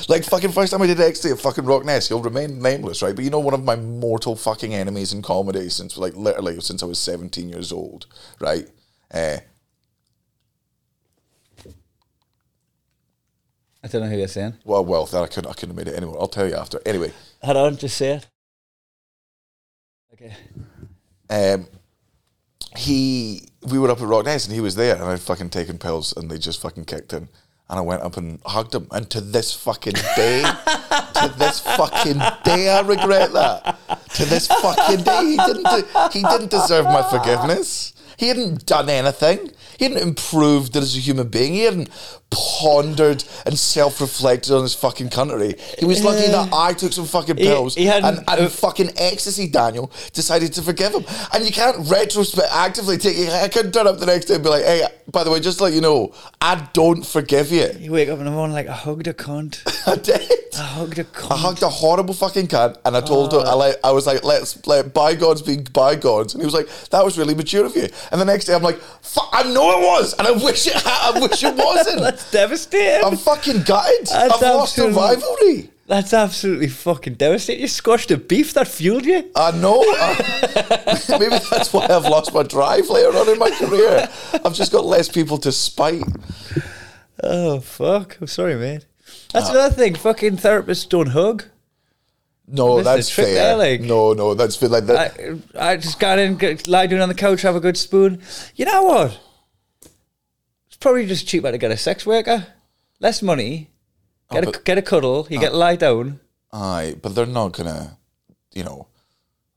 [0.07, 3.15] Like fucking first time I did ecstasy at fucking RockNess, he'll remain nameless, right?
[3.15, 6.81] But you know one of my mortal fucking enemies in comedy since like literally since
[6.81, 8.05] I was seventeen years old,
[8.39, 8.69] right?
[9.13, 9.37] Uh,
[13.83, 14.53] I don't know who you're saying.
[14.63, 16.17] well, well, then I couldn't I couldn't have made it anymore.
[16.19, 16.79] I'll tell you after.
[16.85, 18.27] Anyway, Hold on, just say it.
[20.13, 20.33] Okay.
[21.29, 21.67] um,
[22.77, 26.13] he we were up at RockNess and he was there and I'd fucking taken pills
[26.15, 27.27] and they just fucking kicked in
[27.69, 32.19] and I went up and hugged him and to this fucking day to this fucking
[32.43, 33.77] day I regret that
[34.15, 38.87] to this fucking day he didn't de- he didn't deserve my forgiveness He hadn't done
[38.87, 39.49] anything.
[39.79, 41.53] He hadn't improved as a human being.
[41.55, 41.89] He hadn't
[42.29, 45.55] pondered and self-reflected on his fucking country.
[45.79, 48.91] He was lucky that I took some fucking pills he hadn't- and, and uh, fucking
[48.95, 49.47] ecstasy.
[49.47, 51.03] Daniel decided to forgive him,
[51.33, 53.17] and you can't retrospect actively take.
[53.29, 55.57] I couldn't turn up the next day and be like, "Hey, by the way, just
[55.57, 58.67] to let you know, I don't forgive you." You wake up in the morning like
[58.67, 59.61] I hugged a cunt.
[59.87, 60.21] I did.
[60.57, 61.31] I hugged a cunt.
[61.31, 63.51] I hugged a horrible fucking cunt, and I told her, ah.
[63.51, 66.33] I, like, I was like, let's let bygones be bygones.
[66.33, 67.87] And he was like, that was really mature of you.
[68.11, 70.73] And the next day, I'm like, fuck, I know it was, and I wish it,
[70.85, 71.99] I wish it wasn't.
[72.01, 73.05] That's devastating.
[73.05, 74.07] I'm fucking gutted.
[74.07, 75.69] That's I've lost the rivalry.
[75.87, 77.61] That's absolutely fucking devastating.
[77.61, 79.29] You squashed the beef that fueled you.
[79.35, 79.81] I know.
[79.81, 84.07] I- maybe that's why I've lost my drive later on in my career.
[84.45, 86.03] I've just got less people to spite.
[87.23, 88.17] Oh fuck!
[88.21, 88.85] I'm sorry, mate.
[89.33, 89.95] That's uh, another thing.
[89.95, 91.45] Fucking therapists don't hug.
[92.47, 93.33] No, That's fair.
[93.33, 94.69] there, like- no, no, that's fair.
[94.69, 95.17] Like that.
[95.55, 98.21] I, I just got in, get, lie down on the couch, have a good spoon.
[98.55, 99.19] You know what?
[100.67, 102.47] It's probably just cheaper to get a sex worker.
[102.99, 103.69] Less money.
[104.31, 105.27] Get a but- get a cuddle.
[105.29, 106.19] You get lie down.
[106.53, 107.97] Aye, but they're not gonna,
[108.53, 108.87] you know,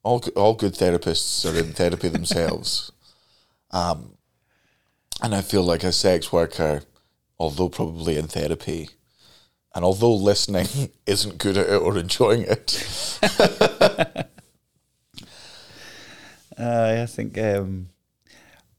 [0.05, 2.93] all all good therapists are in therapy themselves,
[3.73, 4.17] um,
[5.21, 6.83] and I feel like a sex worker,
[7.39, 8.91] although probably in therapy,
[9.75, 10.67] and although listening
[11.07, 13.19] isn't good at it or enjoying it,
[16.57, 17.37] Uh, I think.
[17.39, 17.89] Um,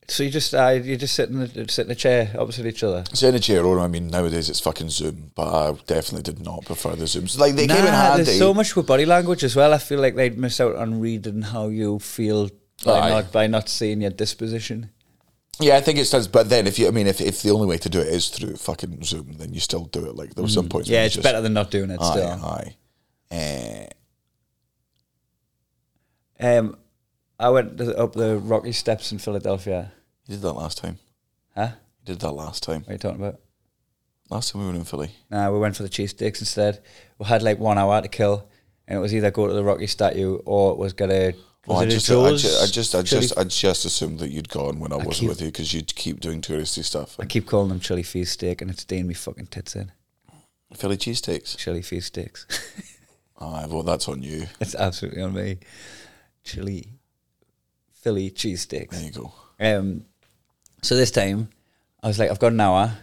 [0.07, 2.83] so you just uh, you just sit in the, sit in a chair opposite each
[2.83, 3.03] other.
[3.09, 3.65] it's in a chair.
[3.65, 7.37] Or I mean, nowadays it's fucking Zoom, but I definitely did not prefer the Zooms.
[7.39, 8.23] Like they came in Nah, handy.
[8.23, 9.73] there's so much with body language as well.
[9.73, 12.49] I feel like they'd miss out on reading how you feel
[12.85, 13.09] by Aye.
[13.09, 14.91] not by not seeing your disposition.
[15.59, 16.27] Yeah, I think it does.
[16.27, 18.29] But then, if you, I mean, if, if the only way to do it is
[18.29, 20.15] through fucking Zoom, then you still do it.
[20.15, 20.89] Like there were some points.
[20.89, 20.91] Mm.
[20.91, 22.01] Yeah, where it's just- better than not doing it.
[22.03, 22.27] Still.
[22.27, 22.75] Aye,
[23.31, 23.35] aye.
[23.35, 23.87] Eh,
[26.39, 26.77] Um,
[27.39, 29.91] I went up the Rocky Steps in Philadelphia.
[30.27, 30.97] you did that last time.
[31.55, 31.69] Huh?
[32.01, 32.81] You did that last time.
[32.81, 33.39] What are you talking about?
[34.29, 35.11] Last time we were in Philly.
[35.29, 36.81] Nah, we went for the cheesesteaks instead.
[37.19, 38.47] We had like one hour to kill,
[38.87, 41.33] and it was either go to the Rocky statue or it was get a.
[41.67, 44.79] Oh, I just, I just, I just, I just, I just assumed that you'd gone
[44.79, 47.15] when I, wasn't keep- with you because you'd keep doing touristy stuff.
[47.19, 49.91] I keep calling them chili feast steak, and it's staying me fucking tits in.
[50.75, 51.57] Philly cheesesteaks.
[51.57, 52.45] Chili feast steaks.
[53.39, 54.45] Aye, well, that's on you.
[54.59, 55.57] it's absolutely on me.
[56.43, 56.87] Chili,
[57.93, 58.95] Philly cheese steaks.
[58.95, 59.33] There you go.
[59.59, 60.05] Um,
[60.83, 61.49] so this time,
[62.03, 62.93] I was like, I've got an hour.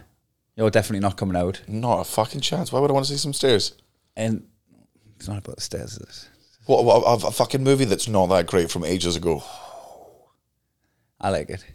[0.55, 2.71] You're definitely not coming out, Not a fucking chance.
[2.71, 3.73] Why would I want to see some stairs?
[4.15, 4.45] and
[5.15, 5.93] it's not about the stairs.
[5.97, 6.29] Is it?
[6.65, 9.43] What, what a, a fucking movie that's not that great from ages ago.
[11.19, 11.65] I like it.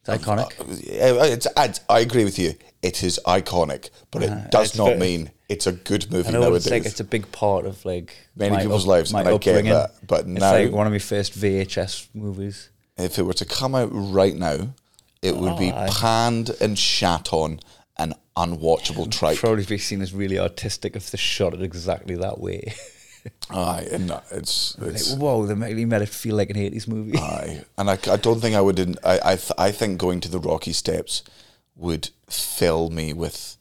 [0.00, 0.52] It's uh, iconic.
[0.82, 2.54] Yeah, It's, it's, I agree with you.
[2.82, 6.32] It is iconic, but it uh, does not very- mean it's a good movie I
[6.32, 6.66] know nowadays.
[6.66, 9.32] it's like it's a big part of like Many my people's lives, my and I
[9.38, 9.72] get upbringing.
[9.72, 12.70] that, but it's now- like one of my first VHS movies.
[12.96, 14.74] if it were to come out right now,
[15.22, 15.88] it would be oh, aye.
[15.92, 17.60] panned and shat on
[17.98, 19.36] and unwatchable tripe.
[19.36, 22.72] Probably be seen as really artistic if they shot it exactly that way.
[23.50, 26.86] Aye, and that- it's it's like, whoa, they really made it feel like an eighties
[26.88, 27.18] movie.
[27.18, 28.78] aye, and I, I don't think I would.
[28.78, 31.22] in- I I, th- I think going to the Rocky Steps
[31.76, 33.56] would fill me with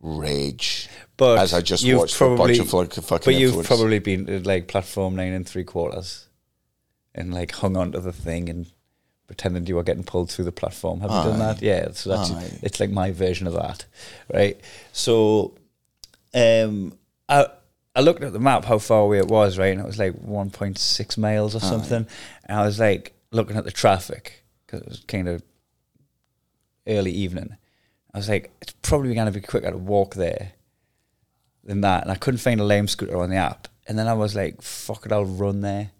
[0.00, 0.88] rage.
[1.16, 3.24] But as I just watched a bunch of like fucking.
[3.24, 3.68] but you've influence.
[3.68, 6.26] probably been to like platform nine and three quarters,
[7.14, 8.66] and like hung onto the thing and
[9.26, 11.00] pretending you were getting pulled through the platform.
[11.00, 11.62] Have you done that?
[11.62, 11.88] Yeah.
[11.92, 12.58] So that's Aye.
[12.62, 13.86] it's like my version of that,
[14.32, 14.60] right?
[14.92, 15.54] So,
[16.34, 17.46] um, I
[17.94, 20.14] I looked at the map how far away it was, right, and it was like
[20.14, 22.06] one point six miles or something,
[22.46, 25.42] and I was like looking at the traffic because it was kind of
[26.86, 27.56] early evening.
[28.14, 30.52] I was like, it's probably going to be quicker to walk there
[31.64, 32.02] than that.
[32.02, 33.68] And I couldn't find a lame scooter on the app.
[33.86, 35.90] And then I was like, fuck it, I'll run there.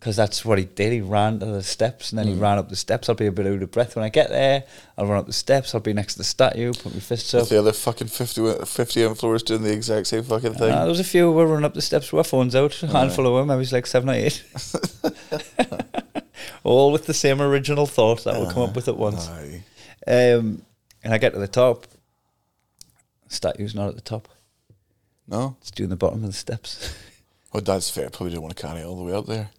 [0.00, 0.94] Because that's what he did.
[0.94, 3.10] He ran to the steps and then he ran up the steps.
[3.10, 4.64] I'll be a bit out of breath when I get there.
[4.96, 5.74] I'll run up the steps.
[5.74, 7.48] I'll be next to the statue, put my fists up.
[7.48, 10.72] The other fucking 50, 50 influencers doing the exact same fucking thing.
[10.72, 12.82] Uh, there was a few who were running up the steps with our phones out,
[12.82, 13.50] a handful of them.
[13.50, 14.42] I was like seven or eight.
[16.64, 19.28] All with the same original thought that we'll come up with at once.
[19.28, 19.62] Aye.
[20.06, 20.62] Um,
[21.04, 21.86] and I get to the top.
[23.28, 24.28] Statue's not at the top.
[25.28, 25.56] No?
[25.60, 26.96] It's doing the bottom of the steps.
[27.52, 28.08] Oh, that's fair.
[28.10, 29.50] Probably didn't want to carry it all the way up there.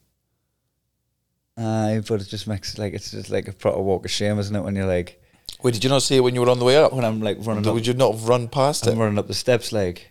[1.57, 4.55] Aye, but it just makes like it's just like a proper walk of shame, isn't
[4.55, 4.61] it?
[4.61, 5.21] When you're like,
[5.61, 6.93] Wait, did you not see it when you were on the way up?
[6.93, 9.01] when I'm like running up, Would you not have run past I'm it?
[9.03, 10.09] running up the steps, like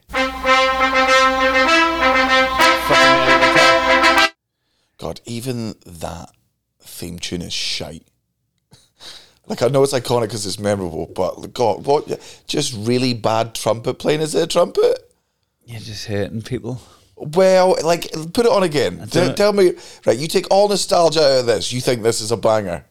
[4.99, 6.31] God, even that
[6.81, 8.07] theme tune is shite.
[9.47, 12.07] Like I know it's iconic because it's memorable, but God, what?
[12.47, 14.21] Just really bad trumpet playing.
[14.21, 15.11] Is it a trumpet?
[15.65, 16.81] you're just hurting people.
[17.21, 19.07] Well, like put it on again.
[19.09, 19.73] T- tell me,
[20.07, 20.17] right?
[20.17, 21.73] You take all nostalgia out of this.
[21.73, 22.85] You think this is a banger?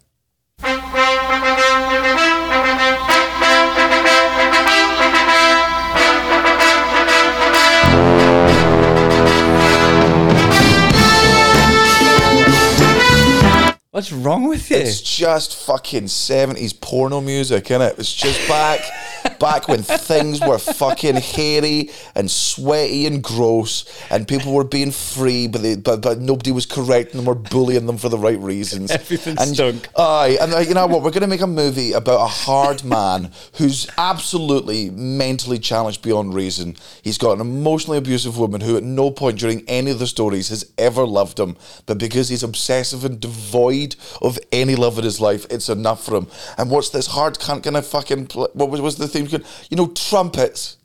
[13.99, 14.77] What's wrong with you?
[14.77, 17.99] It's just fucking seventies porno music, innit?
[17.99, 18.79] It's just back,
[19.41, 25.47] back when things were fucking hairy and sweaty and gross, and people were being free,
[25.47, 28.89] but they, but but nobody was correcting them or bullying them for the right reasons.
[28.89, 29.89] Everything and, stunk.
[29.97, 31.03] Aye, and uh, you know what?
[31.03, 36.33] We're going to make a movie about a hard man who's absolutely mentally challenged beyond
[36.33, 36.77] reason.
[37.01, 40.47] He's got an emotionally abusive woman who, at no point during any of the stories,
[40.47, 43.88] has ever loved him, but because he's obsessive and devoid
[44.21, 46.27] of any love in his life, it's enough for him.
[46.57, 48.27] And what's this hard cunt gonna fucking?
[48.27, 49.27] Pl- what was, was the theme?
[49.69, 50.77] You know, trumpets.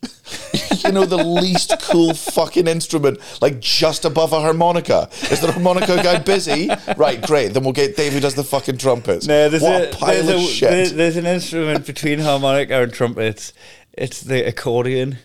[0.85, 5.09] you know, the least cool fucking instrument, like just above a harmonica.
[5.31, 6.69] Is the harmonica guy busy?
[6.97, 7.55] Right, great.
[7.55, 9.27] Then we'll get Dave who does the fucking trumpets.
[9.27, 10.71] No, there's what a, a pile there's, of a shit.
[10.71, 13.53] there- there's an instrument between harmonica and trumpets.
[13.93, 15.19] It's the accordion.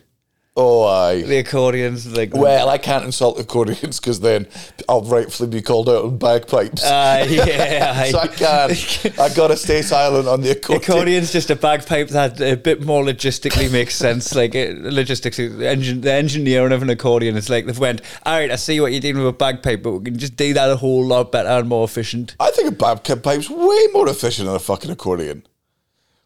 [0.60, 1.22] Oh, aye.
[1.22, 4.48] The accordion's like Well, I can't insult accordions because then
[4.88, 6.84] I'll rightfully be called out on bagpipes.
[6.84, 8.12] Uh, yeah, aye.
[8.12, 9.20] so I can't.
[9.20, 10.82] I gotta stay silent on the accordion.
[10.82, 14.30] Accordion's just a bagpipe that a bit more logistically makes sense.
[14.40, 17.36] Like it, logistics, the engineering of an accordion.
[17.36, 18.02] is like they've went.
[18.26, 20.54] All right, I see what you're doing with a bagpipe, but we can just do
[20.54, 22.36] that a whole lot better and more efficient.
[22.40, 25.44] I think a bagpipe's way more efficient than a fucking accordion.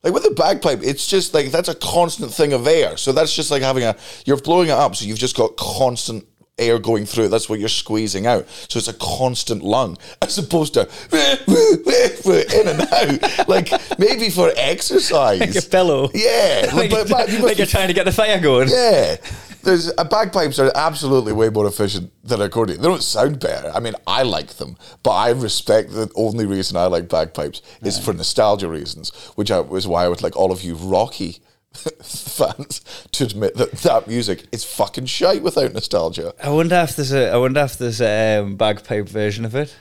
[0.04, 2.98] Like with a bagpipe, it's just like that's a constant thing of air.
[2.98, 6.26] So that's just like having a you're blowing it up, so you've just got constant
[6.60, 7.28] air going through it.
[7.30, 8.46] That's what you're squeezing out.
[8.70, 10.82] So it's a constant lung, as opposed to
[12.60, 13.48] in and out.
[13.48, 16.10] Like maybe for exercise, Like a bellow.
[16.13, 18.70] Yeah, like, but, like you're trying to get the fire going.
[18.70, 19.16] yeah.
[19.63, 22.82] There's uh, bagpipes are absolutely way more efficient than accordion.
[22.82, 23.71] They don't sound better.
[23.73, 27.97] I mean, I like them, but I respect the only reason I like bagpipes is
[27.97, 31.39] for nostalgia reasons, which I, was why I would like all of you Rocky
[32.04, 32.82] fans
[33.13, 36.34] to admit that that music is fucking shite without nostalgia.
[36.43, 37.32] I wonder if there's a.
[37.32, 39.73] I wonder if there's a um, bagpipe version of it.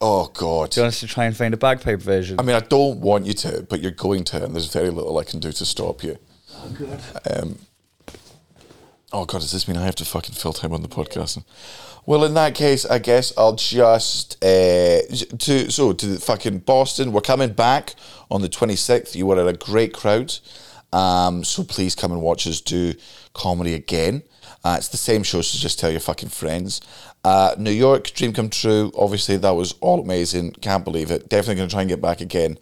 [0.00, 0.70] Oh god.
[0.70, 2.40] Do you want us to try and find a bagpipe version?
[2.40, 5.18] I mean, I don't want you to, but you're going to, and there's very little
[5.18, 6.18] I can do to stop you.
[6.54, 7.00] Oh god.
[7.30, 7.58] Um,
[9.14, 11.42] oh god, does this mean I have to fucking fill time on the podcast?
[12.04, 15.00] Well, in that case, I guess I'll just uh,
[15.38, 17.12] to so to fucking Boston.
[17.12, 17.94] We're coming back
[18.30, 19.14] on the 26th.
[19.14, 20.36] You were at a great crowd,
[20.92, 22.94] um, so please come and watch us do
[23.32, 24.22] comedy again.
[24.64, 26.80] Uh, it's the same show, so just tell your fucking friends.
[27.22, 28.90] Uh, New York, dream come true.
[28.96, 30.52] Obviously, that was all amazing.
[30.52, 31.28] Can't believe it.
[31.28, 32.58] Definitely going to try and get back again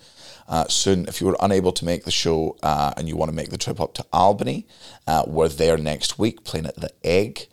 [0.52, 1.06] uh, soon.
[1.08, 3.56] If you were unable to make the show uh, and you want to make the
[3.56, 4.66] trip up to Albany,
[5.06, 7.46] uh, we're there next week playing at the Egg.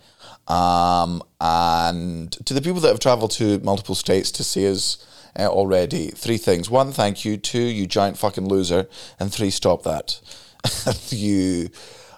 [0.49, 5.05] Um, and to the people that have travelled to multiple states to see us
[5.39, 6.69] uh, already, three things.
[6.69, 7.37] One, thank you.
[7.37, 8.89] Two, you giant fucking loser.
[9.17, 10.19] And three, stop that.
[11.09, 11.69] you,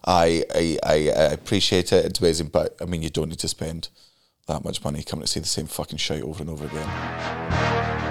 [0.03, 2.05] I, I, I, appreciate it.
[2.05, 3.89] It's amazing, but I mean, you don't need to spend
[4.47, 8.11] that much money coming to see the same fucking shit over and over again.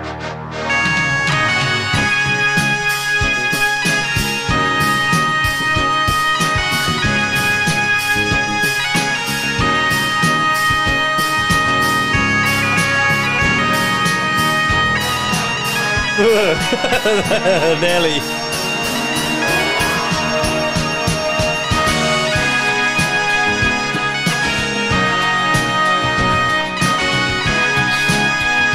[17.81, 18.21] Nearly.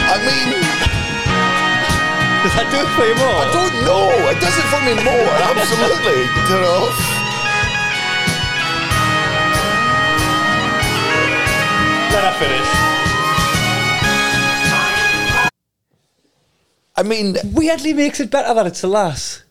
[0.08, 0.58] I mean,
[2.42, 3.30] Does that do it for you more?
[3.30, 4.10] I don't know.
[4.32, 5.30] It does it for me more.
[5.46, 6.26] Absolutely.
[6.50, 6.90] You know.
[12.12, 12.85] Let her finish.
[16.96, 19.44] I mean, Weirdly makes it better that it's a lass.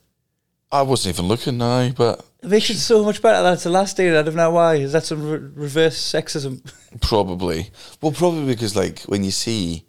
[0.71, 3.69] I wasn't even looking now, but It makes it so much better that it's a
[3.69, 4.15] lass, dude.
[4.15, 4.75] I don't know why.
[4.75, 6.61] Is that some re- reverse sexism?
[7.01, 7.69] probably.
[8.01, 9.85] Well, probably because like when you see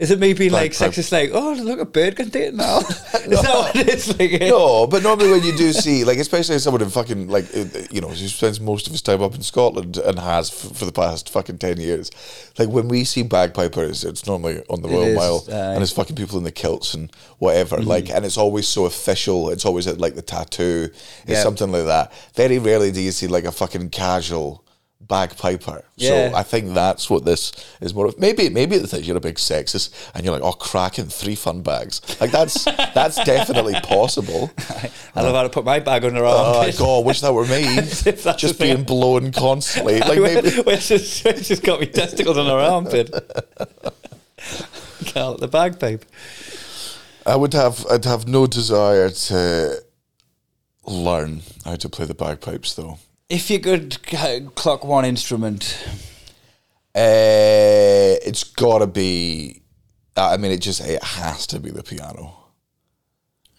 [0.00, 0.92] Is it me being like Bagpipe.
[0.92, 2.78] sexist, like, oh, look, a bird can do it now?
[2.78, 4.18] Is that what it is?
[4.18, 7.64] Like, No, but normally when you do see, like, especially someone in fucking, like, uh,
[7.90, 10.86] you know, who spends most of his time up in Scotland and has f- for
[10.86, 12.10] the past fucking 10 years,
[12.58, 15.40] like, when we see bagpipers, it's normally on the Royal is, Mile.
[15.40, 15.52] Mm-hmm.
[15.52, 19.50] and it's fucking people in the kilts and whatever, like, and it's always so official.
[19.50, 21.42] It's always at, like, the tattoo, it's Yeah.
[21.42, 22.10] something like that.
[22.34, 24.64] Very rarely do you see, like, a fucking casual
[25.00, 25.84] bagpiper.
[25.96, 26.30] Yeah.
[26.30, 28.18] So I think that's what this is more of.
[28.18, 32.00] Maybe maybe it's you're a big sexist and you're like, oh, cracking three fun bags.
[32.20, 34.50] Like that's that's definitely possible.
[35.14, 36.54] I love how to put my bag under her armpit.
[36.54, 36.78] Oh armpit.
[36.78, 37.64] God, wish that were me.
[37.78, 40.00] As if that's Just being blown constantly.
[40.00, 43.10] Like maybe she's, where she's got me testicles on her armpit.
[45.12, 46.04] Call it the bagpipe.
[47.26, 49.82] I would have I'd have no desire to
[50.86, 52.98] learn how to play the bagpipes though.
[53.30, 53.98] If you could
[54.56, 55.78] clock one instrument,
[56.92, 59.62] Uh, it's gotta be
[60.16, 62.34] I mean, it just it has to be the piano.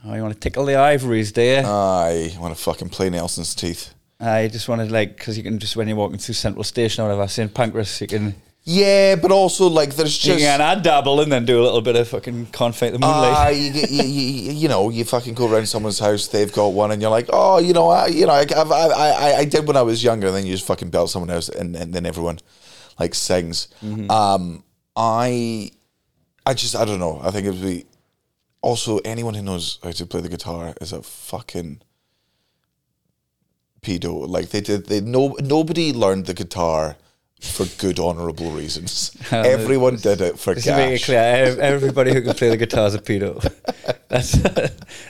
[0.04, 1.58] Oh, you want to tickle the ivories, do you?
[1.66, 3.94] I want to fucking play Nelson's teeth.
[4.20, 7.04] I just want to like because you can just when you're walking through Central Station
[7.04, 10.84] or whatever, St Pancras, you can Yeah, but also like there's you just can add
[10.84, 13.34] dabble and then do a little bit of fucking confit the moonlight.
[13.36, 16.92] Ah, you, you, you, you know, you fucking go around someone's house, they've got one,
[16.92, 19.78] and you're like, oh, you know, I, you know, I, I, I, I did when
[19.78, 22.38] I was younger, and then you just fucking belt someone else, and, and then everyone
[23.00, 23.68] like sings.
[24.12, 24.64] Um,
[24.96, 25.72] I,
[26.46, 27.20] I just, I don't know.
[27.24, 27.86] I think it would be
[28.62, 31.82] also anyone who knows how to play the guitar is a fucking
[33.82, 34.28] pedo.
[34.28, 36.98] Like they did, they no nobody learned the guitar
[37.42, 39.16] for good honourable reasons.
[39.32, 41.20] Everyone did it for Just to make it clear,
[41.60, 43.42] everybody who can play the guitar is a pedo.
[44.12, 44.34] That's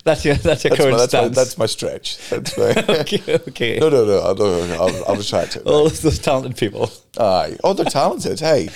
[0.04, 2.20] that's your that's your That's current my, that's, my, that's my stretch.
[2.30, 2.66] That's my.
[3.00, 3.80] okay, okay.
[3.80, 4.20] no, no, no.
[4.20, 5.64] I'll, no, I'll, I'll retract it.
[5.66, 6.92] All those talented people.
[7.20, 7.58] Aye.
[7.64, 8.40] Oh, they're talented.
[8.40, 8.70] Hey.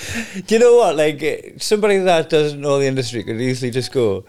[0.47, 0.95] Do you know what?
[0.95, 4.25] Like somebody that doesn't know the industry could easily just go,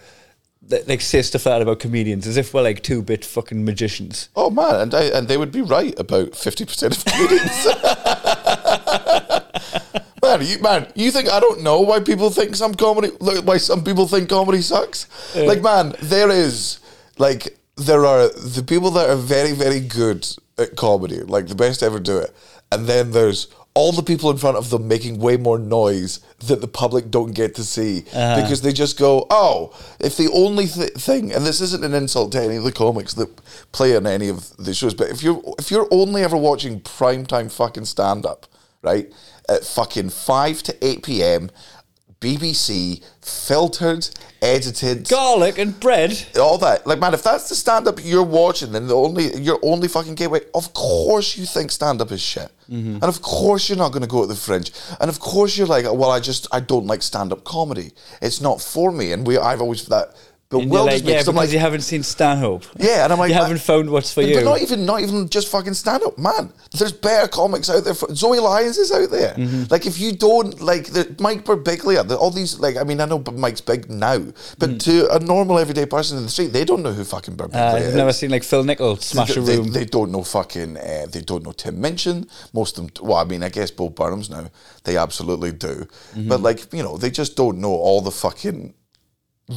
[0.86, 4.28] like say stuff like that about comedians as if we're like two bit fucking magicians.
[4.36, 7.68] Oh man, and I, and they would be right about fifty percent of comedians.
[10.22, 13.84] man, you man, you think I don't know why people think some comedy, why some
[13.84, 15.06] people think comedy sucks?
[15.34, 16.80] Like, man, there is
[17.18, 20.26] like there are the people that are very very good
[20.58, 22.34] at comedy, like the best ever do it,
[22.72, 26.62] and then there's all the people in front of them making way more noise that
[26.62, 28.40] the public don't get to see uh-huh.
[28.40, 32.32] because they just go, oh, if the only th- thing, and this isn't an insult
[32.32, 33.28] to any of the comics that
[33.72, 37.52] play on any of the shows, but if you're if you're only ever watching primetime
[37.52, 38.46] fucking stand up,
[38.82, 39.12] right,
[39.48, 41.50] at fucking five to eight p.m.
[42.18, 44.08] BBC filtered,
[44.40, 46.26] edited, Garlic and bread.
[46.40, 46.86] all that.
[46.86, 50.14] Like, man, if that's the stand up you're watching, then the only your only fucking
[50.14, 52.50] gateway, of course you think stand up is shit.
[52.70, 52.94] Mm-hmm.
[52.94, 54.72] And of course you're not going to go to the fringe.
[54.98, 57.92] And of course you're like, well, I just I don't like stand up comedy.
[58.22, 59.12] It's not for me.
[59.12, 60.14] And we I've always that
[60.48, 62.64] And you're bewilders like, yeah, 'cause because I'm like, you haven't seen Stanhope.
[62.78, 64.34] yeah, and I'm like, you haven't found what's for but, you.
[64.36, 66.52] but not even not even just fucking stand up, man.
[66.70, 67.94] There's better comics out there.
[67.94, 69.34] For, Zoe Lyons is out there.
[69.34, 69.64] Mm-hmm.
[69.70, 73.06] Like if you don't like the Mike Birbiglia, the, all these like I mean I
[73.06, 74.24] know Mike's big now,
[74.58, 77.50] but to a normal everyday person in the street, they don't know who fucking Birbiglia
[77.56, 77.72] Mm.
[77.74, 77.88] Uh, is.
[77.88, 79.72] I've never seen like Phil Nichol smash they, a they- room.
[79.72, 80.76] They, don't know fucking.
[80.76, 82.28] Uh, they don't know Tim Minchin.
[82.52, 83.06] Most of them.
[83.08, 84.48] Well, I mean, I guess Bo Burnham's now.
[84.84, 85.66] They absolutely do.
[86.14, 86.28] Mm-hmm.
[86.28, 88.74] But like you know, they just don't know all the fucking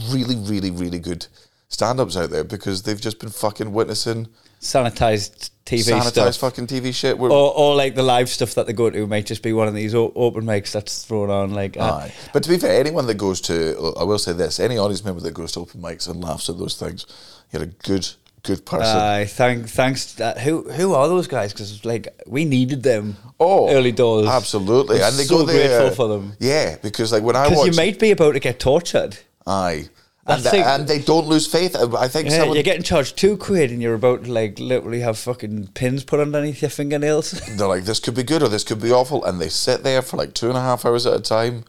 [0.09, 1.27] really, really, really good
[1.67, 4.27] stand-ups out there because they've just been fucking witnessing
[4.59, 6.37] sanitized TV sanitized stuff.
[6.37, 7.19] fucking TV shit.
[7.19, 9.73] Or, or like the live stuff that they go to might just be one of
[9.73, 11.53] these o- open mics that's thrown on.
[11.53, 12.13] Like, uh, Aye.
[12.33, 15.21] But to be fair, anyone that goes to, I will say this: any audience member
[15.21, 17.05] that goes to open mics and laughs at those things,
[17.51, 18.07] you're a good,
[18.43, 18.97] good person.
[18.97, 20.13] Aye, thank, thanks.
[20.15, 20.39] That.
[20.39, 21.53] Who who are those guys?
[21.53, 23.15] Because like we needed them.
[23.39, 24.27] Oh, early doors.
[24.27, 25.79] absolutely, and they so go there.
[25.79, 26.33] grateful for them.
[26.39, 29.17] Yeah, because like when I Because you might be about to get tortured.
[29.49, 29.89] Aye,
[30.27, 31.75] and, the- and they don't lose faith.
[31.75, 34.59] I I think Yeah, someone, you're getting charged two quid, and you're about to like
[34.59, 37.31] literally have fucking pins put underneath your fingernails.
[37.57, 40.01] they're like, this could be good or this could be awful, and they sit there
[40.01, 41.63] for like two and a half hours at a time.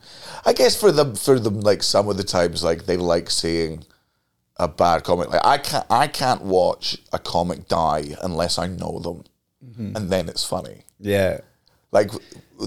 [0.45, 3.85] I guess for them, for them, like some of the times, like they like seeing
[4.59, 5.31] a bad comic.
[5.31, 9.25] Like I can't, I can't watch a comic die unless I know them,
[9.65, 9.97] Mm-hmm.
[9.97, 10.85] and then it's funny.
[10.99, 11.41] yeah.
[11.93, 12.11] Like,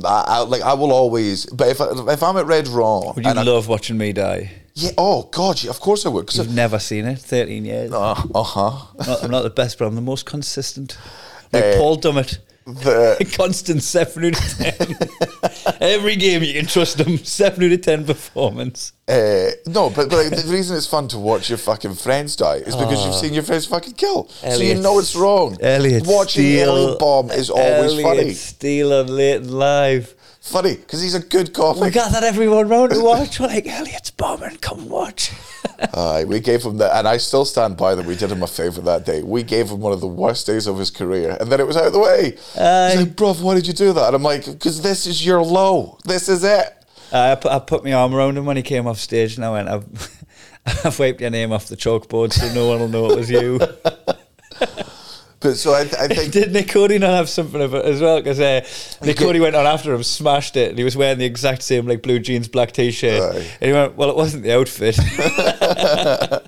[0.05, 1.45] I, I like I will always.
[1.45, 4.13] But if I, if I'm at Red Raw, Would you and I- love watching me
[4.13, 4.51] die?
[4.75, 6.25] yeah, oh god, yeah, of course I would.
[6.25, 7.19] Because You've never seen it.
[7.19, 7.91] Thirteen years.
[7.93, 8.87] uh huh.
[9.21, 10.97] I'm not, the best, but I'm the most consistent.
[11.53, 12.39] Like Eh, Paul Dummett.
[12.66, 15.76] The Constant seven out of ten.
[15.82, 18.93] Every game you can trust them Seven out of ten performance.
[19.07, 22.55] Uh, no, but, but like, the reason it's fun to watch your fucking friends die
[22.57, 24.30] is because you've seen your friends fucking kill.
[24.30, 25.57] so you know it's wrong.
[25.59, 26.70] Elliot Watching Steele.
[26.70, 28.34] Elliot bomb is always Elliot funny.
[28.34, 30.16] Steele on late and live.
[30.43, 33.39] Funny, because he's a good We got that everyone round to watch.
[33.39, 34.57] We're like, Elliot's bombing.
[34.57, 35.31] Come watch.
[35.93, 38.47] Aye, we gave him that, and I still stand by that we did him a
[38.47, 39.23] favour that day.
[39.23, 41.77] We gave him one of the worst days of his career, and then it was
[41.77, 42.37] out of the way.
[42.57, 42.89] Aye.
[42.91, 44.07] He's like, bruv, why did you do that?
[44.07, 45.97] And I'm like, because this is your low.
[46.03, 46.85] This is it.
[47.13, 49.45] Uh, I, put, I put my arm around him when he came off stage, and
[49.45, 50.25] I went, I've,
[50.85, 53.61] I've wiped your name off the chalkboard so no one will know it was you.
[55.43, 58.17] But so I, I think Did Nick Cody not have something of it as well?
[58.17, 58.65] Because uh,
[59.05, 59.17] Nick.
[59.17, 62.01] Cody went on after him, smashed it, and he was wearing the exact same like
[62.01, 63.21] blue jeans, black t-shirt.
[63.21, 63.47] Aye.
[63.59, 64.97] And he went, "Well, it wasn't the outfit."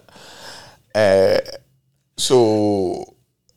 [0.96, 1.42] Uh,
[2.16, 3.16] so,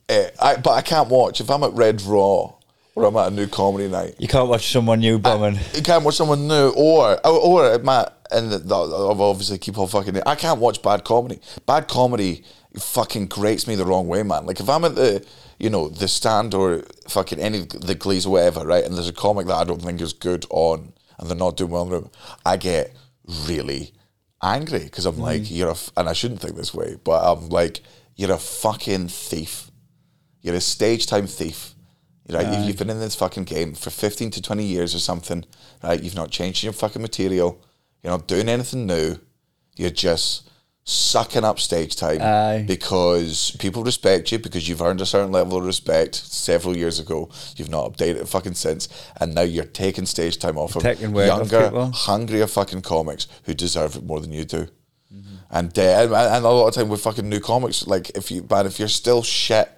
[0.09, 2.53] uh, I but I can't watch if I'm at Red Raw
[2.97, 4.17] or I'm at a new comedy night.
[4.19, 5.57] you can't watch someone new bombing.
[5.73, 9.59] You can't watch someone new, or or, or at Matt and the, the, I've obviously
[9.59, 10.17] keep on fucking.
[10.17, 10.23] It.
[10.27, 11.41] I can't watch bad comedy.
[11.65, 12.45] Bad comedy
[12.79, 14.47] fucking grates me the wrong way, man.
[14.47, 15.25] Like if I'm at the
[15.59, 19.13] you know the stand or fucking any the Glaze or whatever, right, and there's a
[19.13, 21.95] comic that I don't think is good on, and they're not doing well in the
[22.01, 22.11] room,
[22.47, 22.95] I get
[23.27, 23.93] really
[24.43, 25.21] angry because I'm Mm.
[25.23, 27.81] like, you're a, f- and I shouldn't think this way, but I'm like,
[28.17, 29.71] you're a fucking thief.
[30.41, 31.75] You're a stage time thief.
[32.31, 32.47] Right?
[32.47, 35.45] You've, you've been in this fucking game for 15 to 20 years or something,
[35.83, 36.01] right?
[36.03, 37.65] You've not changed your fucking material.
[38.03, 39.17] You're not doing anything new.
[39.77, 40.49] You're just
[40.89, 42.65] sucking up stage time Aye.
[42.67, 47.29] because people respect you because you've earned a certain level of respect several years ago.
[47.57, 48.89] You've not updated it fucking since,
[49.21, 53.53] and now you're taking stage time off of work off younger, hungrier fucking comics who
[53.53, 54.67] deserve it more than you do.
[55.15, 55.35] Mm-hmm.
[55.51, 58.47] And, uh, and and a lot of time with fucking new comics, like if you
[58.49, 59.69] man, if you're still shit,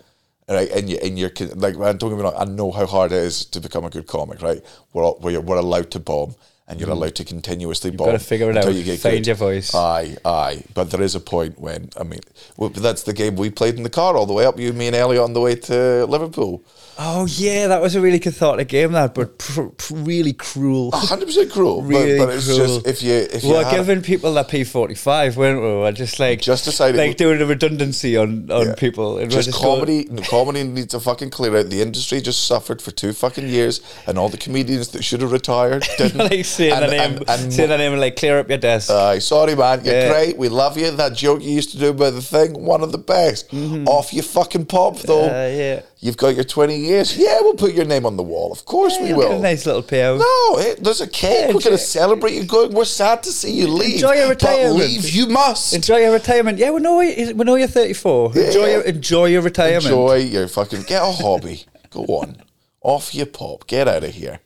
[0.49, 3.11] right, and you and you're like, man, don't get me wrong, I know how hard
[3.11, 4.65] it is to become a good comic, right?
[4.93, 6.37] We're all, we're, we're allowed to bomb,
[6.71, 8.07] and you're allowed to continuously bomb.
[8.07, 8.13] Mm.
[8.13, 9.27] gotta figure it out, You get find good.
[9.27, 9.75] your voice.
[9.75, 12.21] Aye, aye, but there is a point when I mean,
[12.57, 14.59] well, that's the game we played in the car all the way up.
[14.59, 16.65] You, me, and Elliot on the way to Liverpool.
[17.03, 18.93] Oh yeah, that was a really cathartic game.
[18.93, 20.91] That, but pr- pr- really cruel.
[20.93, 21.83] hundred percent cruel.
[21.83, 22.59] Really but, but it's cruel.
[22.59, 25.67] just if you if you We're had- giving people that P forty five, weren't we?
[25.67, 28.75] We're just like Just decided- like doing a redundancy on on Yeah.
[28.75, 29.25] people.
[29.27, 31.71] Just going- comedy, comedy needs to fucking clear out.
[31.71, 35.33] The industry just suffered for two fucking years, and all the comedians that should have
[35.33, 36.31] retired didn't.
[36.61, 38.91] Saying and, the name, and- and saying the name, and like clear up your desk.
[38.91, 39.85] Aye, sorry, man.
[39.85, 40.09] You're Yeah.
[40.13, 40.37] great.
[40.39, 40.91] We love you.
[40.91, 43.47] That joke you used to do about the thing, one of the best.
[43.87, 45.23] Off you fucking pop, though.
[45.29, 45.35] Mm-hmm.
[45.35, 45.81] Uh, yeah.
[46.03, 47.17] You've got your 20 years.
[47.17, 48.53] Yeah, we'll put your name on the wall.
[48.53, 49.39] Of course we You'll get will.
[49.39, 50.19] a nice little payout.
[50.19, 51.49] No, eh, there's a cake.
[51.49, 52.73] Yeah, We're going to celebrate you going.
[52.73, 53.97] We're sad to see you leave.
[53.97, 54.77] Enjoy your But retirement.
[54.79, 55.75] leave you must.
[55.75, 56.57] Enjoy your retirement.
[56.59, 58.33] Yeah, we know we know you're 34.
[58.39, 59.85] Enjoy your enjoy your retirement.
[59.85, 60.83] Enjoy your fucking.
[60.85, 61.65] Get a hobby.
[61.91, 62.43] Go on.
[62.83, 63.67] Off you pop.
[63.67, 64.41] Get out of here.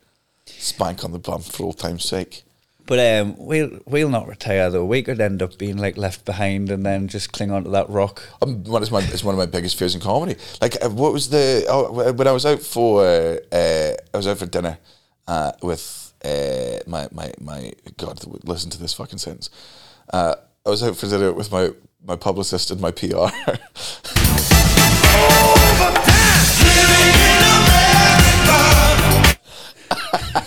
[0.65, 2.45] Spank on the bum for old time's sake.
[2.87, 4.85] But um, we'll we'll not retire though.
[4.85, 8.23] We could end up being like left behind and then just cling onto that rock.
[8.43, 10.37] Um, one is my it's one of my biggest fears in comedy.
[10.61, 14.27] Like, uh, what was the oh, when I was out for uh, uh, I was
[14.27, 14.79] out for dinner
[15.27, 19.49] uh, with uh, my my my God, listen to this fucking sentence.
[20.13, 20.35] Uh,
[20.67, 21.71] I was out for dinner with my
[22.05, 23.31] my publicist and my PR.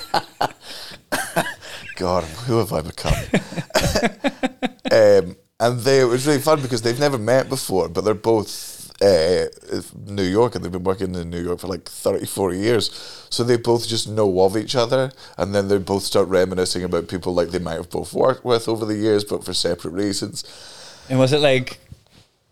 [1.98, 3.14] God, who have I become?
[4.92, 8.92] um, and they it was really fun because they've never met before, but they're both
[9.02, 9.46] uh,
[10.06, 13.28] New York and they've been working in New York for like 30, 40 years.
[13.30, 17.08] So they both just know of each other, and then they both start reminiscing about
[17.08, 20.44] people like they might have both worked with over the years, but for separate reasons.
[21.10, 21.80] And was it like,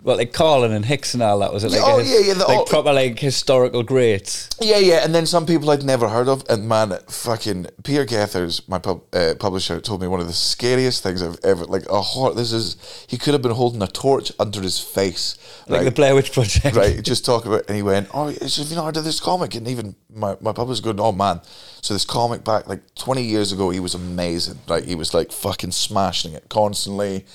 [0.05, 1.51] well, like Carlin and Hicks and all that?
[1.51, 4.49] Was it like, Oh, a yeah, yeah, the- like proper like historical greats?
[4.61, 8.61] Yeah, yeah, and then some people I'd never heard of, and man, fucking Peter Gethers,
[8.69, 11.89] my pub, uh, publisher, told me one of the scariest things I've ever like.
[11.89, 12.77] A hor- this is
[13.07, 15.35] he could have been holding a torch under his face,
[15.67, 15.83] Like right?
[15.85, 16.75] the Blair Witch Project.
[16.77, 18.39] right, just talk about, and he went, "Oh, have
[18.69, 21.41] you not heard of this comic?" And even my my publisher going, "Oh man,
[21.85, 24.57] so this comic back like twenty years ago, he was amazing.
[24.67, 27.25] Like he was like fucking smashing it constantly.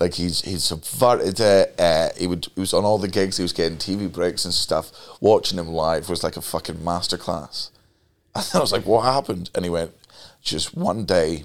[0.00, 1.74] Like he's he's subverted it.
[1.78, 3.36] Uh, he would he was on all the gigs.
[3.36, 4.90] He was getting TV breaks and stuff.
[5.20, 7.70] Watching him live was like a fucking masterclass.
[8.34, 9.92] And I was like, "What happened?" And he went,
[10.42, 11.44] "Just one day,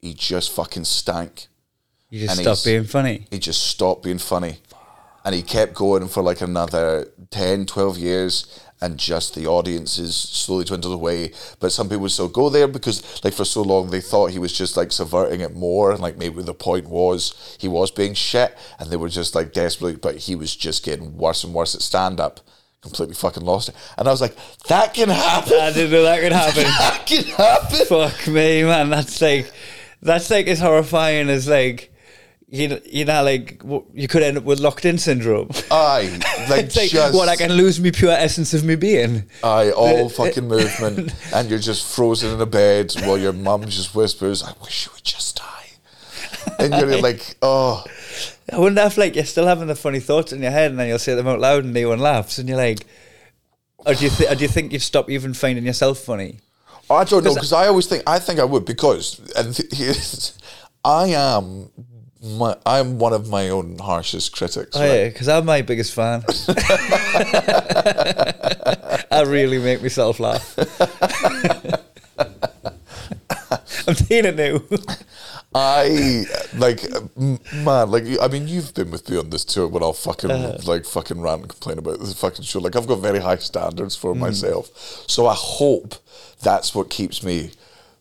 [0.00, 1.46] he just fucking stank."
[2.10, 3.26] You just And stop he's- being funny.
[3.30, 4.58] he just stopped being funny
[5.24, 10.64] and he kept going for like another 10 12 years and just the audiences slowly
[10.64, 14.00] dwindled away but some people would still go there because like for so long they
[14.00, 17.68] thought he was just like subverting it more and like maybe the point was he
[17.68, 21.42] was being shit and they were just like desperate, but he was just getting worse
[21.44, 22.40] and worse at stand up
[22.82, 23.74] completely fucking lost it.
[23.98, 24.36] And i was like
[24.68, 25.54] that can happen.
[25.54, 26.62] I didn't know that could happen.
[26.64, 27.86] that can happen.
[27.86, 28.90] Fuck me, man.
[28.90, 29.50] That's like,
[30.02, 31.92] that's like as horrifying as like,
[32.48, 33.60] you know, you know, like
[33.92, 35.50] you could end up with locked in syndrome.
[35.70, 36.16] aye
[36.48, 39.24] like, like just what I can lose me pure essence of me being.
[39.42, 43.94] Aye, all fucking movement, and you're just frozen in a bed while your mum just
[43.94, 47.84] whispers, "I wish you would just die," and you're like, "Oh,
[48.52, 50.86] I wonder if like you're still having the funny thoughts in your head and then
[50.86, 52.86] you'll say them out loud and no one laughs and you're like,
[53.78, 56.38] or do you th- or do you think you've stopped even finding yourself funny?
[56.88, 60.30] I don't know," Because- because I always think I think I would because, and th-
[60.84, 61.70] I am.
[62.22, 64.74] My, I'm one of my own harshest critics.
[64.76, 64.86] Oh right?
[64.94, 66.24] yeah, because I'm my biggest fan.
[69.10, 70.54] I really make myself laugh.
[73.88, 74.60] I'm seeing it now.
[75.54, 76.24] I
[76.56, 76.80] like
[77.16, 80.58] man, like I mean, you've been with me on this tour when I'll fucking Uh-huh.
[80.64, 82.58] like fucking rant and complain about this fucking show.
[82.60, 84.18] Like I've got very high standards for Mm.
[84.18, 84.68] myself,
[85.06, 85.94] so I hope
[86.42, 87.52] that's what keeps me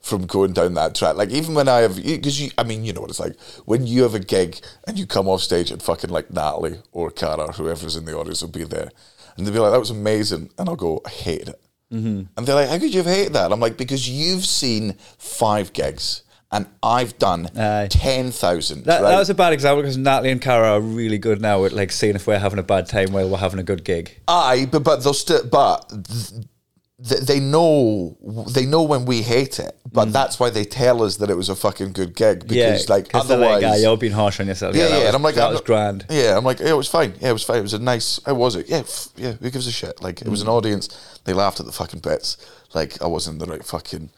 [0.05, 1.15] from going down that track.
[1.15, 3.35] Like even when I have, because you, I mean, you know what it's like
[3.65, 7.09] when you have a gig and you come off stage and fucking like Natalie or
[7.09, 8.91] Cara or whoever's in the audience will be there,
[9.35, 12.21] and they'll be like, "That was amazing," and I'll go, "I hated it." Mm-hmm.
[12.37, 15.73] And they're like, "How could you have hated that?" I'm like, "Because you've seen five
[15.73, 17.87] gigs." and I've done Aye.
[17.89, 18.85] ten thousand.
[18.85, 19.09] That, right?
[19.09, 21.91] that was a bad example because Natalie and Cara are really good now at like
[21.91, 24.19] seeing if we're having a bad time while we're having a good gig.
[24.27, 25.91] Aye, but but they'll still but
[26.97, 28.17] they know
[28.53, 31.49] they know when we hate it, but that's why they tell us that it was
[31.49, 33.63] a fucking good gig because like 'cause they're otherwise.
[33.63, 34.75] like, ah, you're being harsh on yourself.
[34.75, 36.05] yeah, yeah, that was, and I'm like, that I'm was not- grand.
[36.09, 37.13] Yeah, I'm like, yeah, it was fine.
[37.19, 37.57] Yeah, it was fine.
[37.57, 38.19] It was a nice.
[38.25, 38.69] How was it?
[38.69, 39.33] Yeah, f- yeah.
[39.33, 40.01] Who gives a shit?
[40.01, 40.43] Like, it was Mm.
[40.43, 41.19] an audience.
[41.25, 42.37] They laughed at the fucking bits.
[42.73, 44.09] Like, I wasn't in the right fucking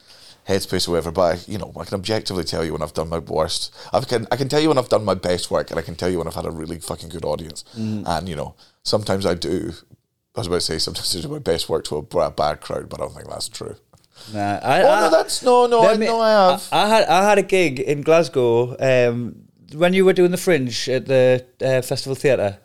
[0.48, 1.10] headspace or whatever.
[1.10, 3.74] But I, you know, I can objectively tell you when I've done my worst.
[3.92, 5.96] I can, I can tell you when I've done my best work, and I can
[5.96, 7.64] tell you when I've had a really fucking good audience.
[7.76, 8.04] Mm.
[8.06, 8.54] And you know,
[8.84, 9.72] sometimes I do.
[10.38, 12.88] I was about to say sometimes I do my best work to a, bad crowd,
[12.88, 13.74] but I don't think that's true.
[14.32, 16.68] Nah, I, Oh I, no, that's no, no, I me- know I have.
[16.70, 20.36] I, I had I had a gig in Glasgow um, when you were doing the
[20.36, 22.58] Fringe at the uh, Festival Theatre.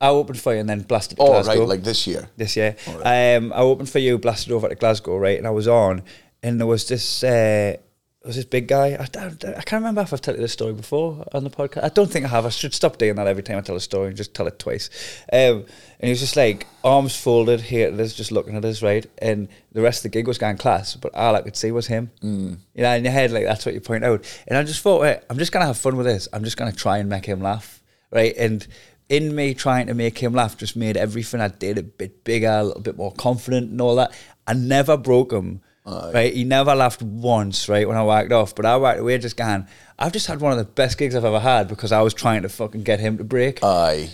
[0.00, 2.30] I opened for you and then blasted to oh Glasgow right, like this year.
[2.38, 2.76] this year.
[2.88, 5.36] Um, I opened for you, blasted over to Glasgow, right?
[5.36, 6.02] And I was on,
[6.42, 7.22] and there was this.
[7.22, 7.76] Uh,
[8.22, 8.98] there was this big guy.
[9.00, 11.84] I, don't- I can't remember if I've told you this story before on the podcast.
[11.84, 12.44] I don't think I have.
[12.44, 14.58] I should stop doing that every time I tell a story and just tell it
[14.58, 14.90] twice.
[15.32, 15.64] Um,
[15.98, 19.06] and he was just like arms folded here at us, just looking at us, right?
[19.18, 21.86] And the rest of the gig was going class, but all I could see was
[21.86, 22.10] him.
[22.22, 22.58] Mm.
[22.74, 24.22] You know, in your head, like that's what you point out.
[24.46, 26.28] And I just thought, wait, I'm just gonna have fun with this.
[26.32, 28.34] I'm just gonna try and make him laugh, right?
[28.36, 28.66] And
[29.08, 32.50] in me trying to make him laugh just made everything I did a bit bigger,
[32.50, 34.12] a little bit more confident and all that.
[34.46, 35.62] I never broke him.
[35.86, 37.68] Right, he never laughed once.
[37.68, 39.66] Right when I walked off, but I walked away just going.
[39.98, 42.42] I've just had one of the best gigs I've ever had because I was trying
[42.42, 43.62] to fucking get him to break.
[43.62, 44.10] Aye,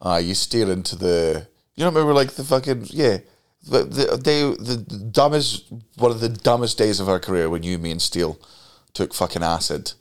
[0.00, 0.20] aye.
[0.20, 1.46] You steal into the.
[1.74, 3.18] You don't remember like the fucking yeah.
[3.68, 5.64] The, the day the dumbest
[5.96, 8.38] one of the dumbest days of our career when you me and Steele
[8.94, 9.92] took fucking acid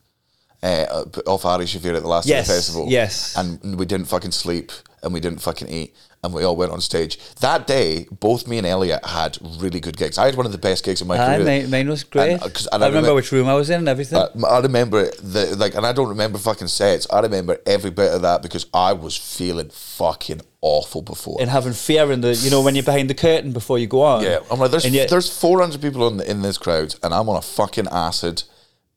[0.62, 2.86] uh, off Ari Shaffir at the last Yes, festival.
[2.90, 3.36] yes.
[3.36, 5.96] and we didn't fucking sleep and we didn't fucking eat
[6.26, 7.18] and we all went on stage.
[7.40, 10.18] That day, both me and Elliot had really good gigs.
[10.18, 11.46] I had one of the best gigs of my Aye, career.
[11.62, 12.32] mine, mine was great.
[12.34, 14.18] And- 'cause- and I I remember remem- which room I was in and everything.
[14.18, 17.08] Uh, I remember the like, and I don't remember fucking sets.
[17.12, 21.38] I remember every bit of that because I was feeling fucking awful before.
[21.40, 24.02] and having fear in the, you know, when you're behind the curtain before you go
[24.02, 24.24] on.
[24.24, 27.36] yeah, I'm like, there's yet- there's 400 people in in this crowd, and I'm on
[27.38, 28.44] a fucking acid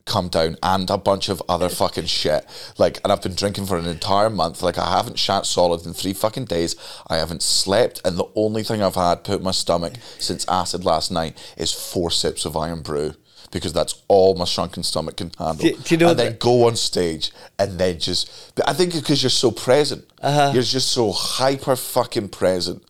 [0.08, 2.44] come down and a bunch of other fucking shit.
[2.78, 4.62] Like, and I've been drinking for an entire month.
[4.62, 6.74] Like, I haven't shat solid in three fucking days.
[7.06, 10.84] I haven't slept, and the only thing I've had put in my stomach since acid
[10.84, 13.14] last night is four sips of Irn-Bru.
[13.50, 15.56] Because that's all my shrunken stomach can handle.
[15.70, 18.28] Do- do you know and then that- go on stage and then just.
[18.54, 20.50] But I think because you're so present, Uh-huh.
[20.52, 22.82] you're just so hyper fucking present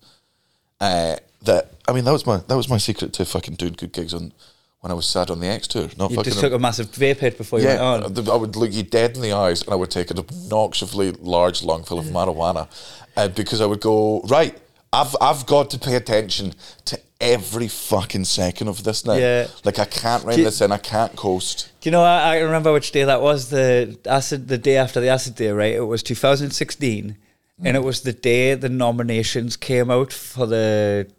[0.80, 3.92] uh, that I mean that was my that was my secret to fucking doing good
[3.92, 4.32] gigs on
[4.80, 5.88] when I was sad on the X tour.
[5.96, 7.90] Not you just took a massive vape hit before you yeah.
[7.90, 8.28] went on.
[8.28, 11.62] I would look you dead in the eyes and I would take an obnoxiously large
[11.62, 12.68] lungful of marijuana,
[13.16, 14.56] uh, because I would go right.
[14.92, 16.54] I've I've got to pay attention
[16.86, 19.14] to every fucking second of this now.
[19.14, 19.48] Yeah.
[19.64, 20.72] like I can't rein this in.
[20.72, 21.70] I can't coast.
[21.80, 22.02] Do you know?
[22.02, 23.50] I, I remember which day that was.
[23.50, 25.74] The acid, the day after the acid day, right?
[25.74, 27.16] It was 2016,
[27.64, 31.10] and it was the day the nominations came out for the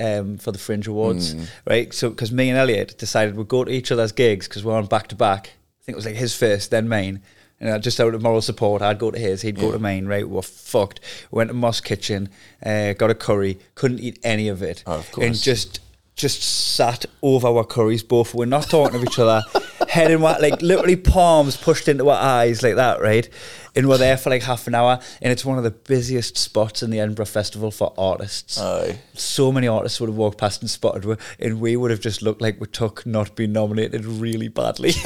[0.00, 1.34] um, for the Fringe Awards,
[1.66, 1.92] right?
[1.92, 4.86] So because me and Elliot decided we'd go to each other's gigs because we're on
[4.86, 5.48] back to back.
[5.48, 7.22] I think it was like his first, then mine.
[7.60, 10.06] And uh, just out of moral support, I'd go to his, he'd go to mine,
[10.06, 10.28] right?
[10.28, 11.00] We were fucked.
[11.30, 12.28] Went to Mosque Kitchen,
[12.64, 14.82] uh, got a curry, couldn't eat any of it.
[14.86, 15.80] Oh, of And just
[16.16, 18.34] just sat over our curries both.
[18.34, 19.42] We're not talking to each other.
[19.88, 23.28] Head in what like literally palms pushed into our eyes like that, right?
[23.76, 25.00] And we're there for like half an hour.
[25.20, 28.60] And it's one of the busiest spots in the Edinburgh Festival for artists.
[28.60, 29.00] Aye.
[29.14, 32.22] So many artists would have walked past and spotted us, and we would have just
[32.22, 34.92] looked like we took not being nominated really badly.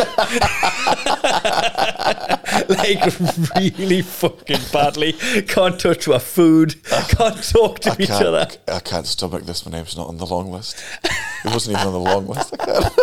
[2.68, 3.18] like
[3.56, 5.12] really fucking badly.
[5.48, 6.74] Can't touch our food.
[6.92, 8.46] Ah, can't talk to I each other.
[8.68, 9.64] I can't stomach this.
[9.64, 10.76] My name's not on the long list.
[11.44, 12.54] It wasn't even on the long list.
[12.60, 12.94] I can't.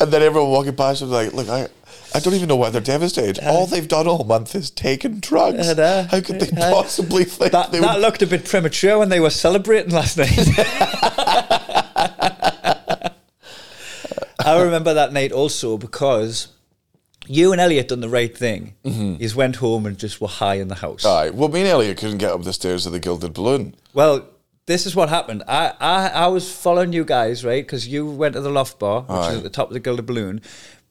[0.00, 1.68] And then everyone walking past was like, "Look, I,
[2.14, 3.42] I don't even know why they're devastated.
[3.44, 5.76] all they've done all month is taken drugs.
[5.76, 6.06] Know.
[6.10, 9.08] How could they I- possibly think That, they that would?" looked a bit premature when
[9.08, 10.30] they were celebrating last night.
[14.40, 16.48] I remember that night also because
[17.26, 18.74] you and Elliot done the right thing.
[18.84, 19.22] Mm-hmm.
[19.22, 21.04] You went home and just were high in the house.
[21.04, 21.30] Aye.
[21.30, 23.74] Well, me and Elliot couldn't get up the stairs of the Gilded Balloon.
[23.92, 24.26] Well,
[24.68, 25.42] this is what happened.
[25.48, 27.64] I, I, I was following you guys, right?
[27.64, 29.30] Because you went to the loft bar, which Aye.
[29.30, 30.42] is at the top of the Gilded Balloon.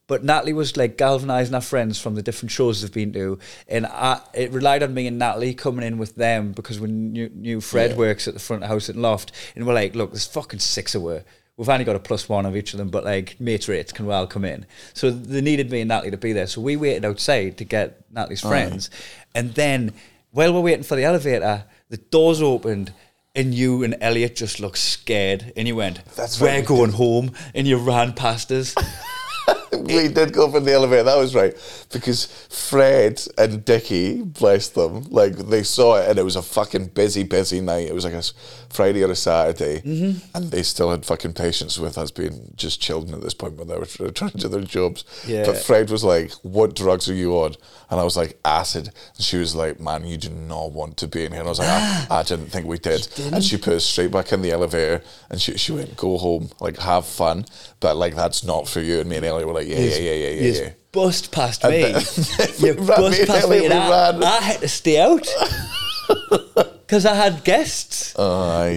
[0.08, 3.86] But Natalie was like galvanizing our friends from the different shows they've been to, and
[3.86, 7.62] I, it relied on me and Natalie coming in with them because we knew, knew
[7.62, 7.98] Fred Yeah.
[7.98, 11.06] works at the front house at Loft, and we're like, look, there's fucking six of
[11.06, 11.24] us.
[11.58, 14.06] We've only got a plus one of each of them, but like mate rates can
[14.06, 14.66] well come in.
[14.94, 16.48] So they needed me and Natalie to be there.
[16.48, 18.90] So we waited outside to get Natalie's friends,
[19.36, 19.94] and then
[20.32, 22.94] while we're waiting for the elevator, the doors opened
[23.38, 27.68] and you and Elliot just looked scared, and you went, That's "We're going home," and
[27.68, 28.76] you ran past us.
[29.72, 31.04] we did go for the elevator.
[31.04, 31.56] That was right
[31.92, 36.88] because Fred and Dickie, bless them, like they saw it and it was a fucking
[36.88, 37.88] busy, busy night.
[37.88, 38.24] It was like a
[38.70, 40.20] Friday or a Saturday, mm-hmm.
[40.36, 43.68] and they still had fucking patience with us being just children at this point when
[43.68, 45.04] they were trying to do their jobs.
[45.26, 45.46] Yeah.
[45.46, 47.56] But Fred was like, "What drugs are you on?"
[47.90, 51.08] And I was like, "Acid." And she was like, "Man, you do not want to
[51.08, 53.58] be in here." And I was like, "I, I didn't think we did." And she
[53.58, 57.06] put us straight back in the elevator, and she she went, "Go home, like have
[57.06, 57.46] fun,
[57.80, 60.12] but like that's not for you." And me and Ellie were like, "Yeah, yeah, yeah,
[60.12, 60.70] yeah, yeah." Yeah.
[60.92, 61.80] bust past me.
[62.58, 64.20] you bust past me, and I.
[64.20, 65.28] I had to stay out
[66.88, 68.16] because I had guests.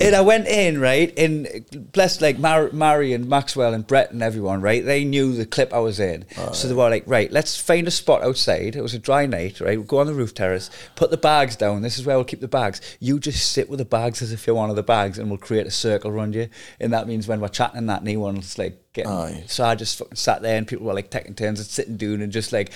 [0.03, 1.17] And I went in, right?
[1.17, 4.85] And blessed, like Mar- Mary and Maxwell and Brett and everyone, right?
[4.85, 6.25] They knew the clip I was in.
[6.53, 8.75] so they were like, right, let's find a spot outside.
[8.75, 9.79] It was a dry night, right?
[9.79, 11.83] We'll go on the roof terrace, put the bags down.
[11.83, 12.81] This is where we'll keep the bags.
[12.99, 15.39] You just sit with the bags as if you're one of the bags and we'll
[15.39, 16.49] create a circle around you.
[16.81, 19.13] And that means when we're chatting and that, no one's like getting.
[19.47, 22.23] So I just fucking sat there and people were like taking turns and sitting doing,
[22.23, 22.73] and just like,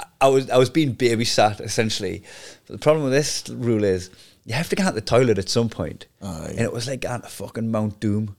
[0.00, 2.24] I- I was, I was being babysat essentially.
[2.66, 4.08] But the problem with this rule is,
[4.48, 6.06] you have to get out the toilet at some point.
[6.22, 6.46] Aye.
[6.52, 8.34] And it was like going to fucking Mount Doom.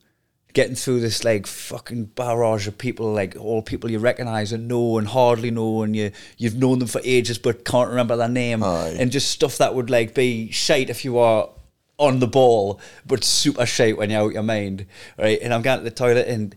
[0.54, 4.98] Getting through this like fucking barrage of people, like all people you recognise and know
[4.98, 8.64] and hardly know, and you you've known them for ages but can't remember their name,
[8.64, 8.96] Aye.
[9.00, 11.52] and just stuff that would like be shite if you are
[12.00, 14.88] on the ball, but super shite when you're out your mind,
[15.20, 15.38] right?
[15.40, 16.56] And I'm going to the toilet, and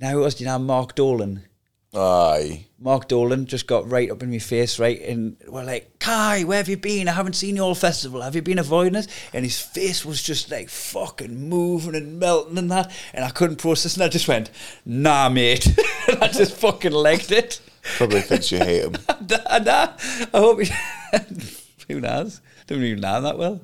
[0.00, 1.42] now it was you know Mark Dolan.
[1.94, 2.66] Aye.
[2.78, 5.00] Mark Dolan just got right up in my face, right?
[5.00, 7.08] And we're like, Kai, where have you been?
[7.08, 8.20] I haven't seen you all festival.
[8.20, 9.08] Have you been avoiding us?
[9.32, 12.92] And his face was just like fucking moving and melting and that.
[13.14, 14.50] And I couldn't process and I just went,
[14.84, 15.66] nah, mate.
[16.08, 17.60] and I just fucking legged it.
[17.96, 18.92] Probably thinks you hate him.
[19.28, 19.92] nah, nah.
[20.32, 20.70] I hope he...
[21.88, 22.42] Who knows?
[22.66, 23.60] Don't even know him that well.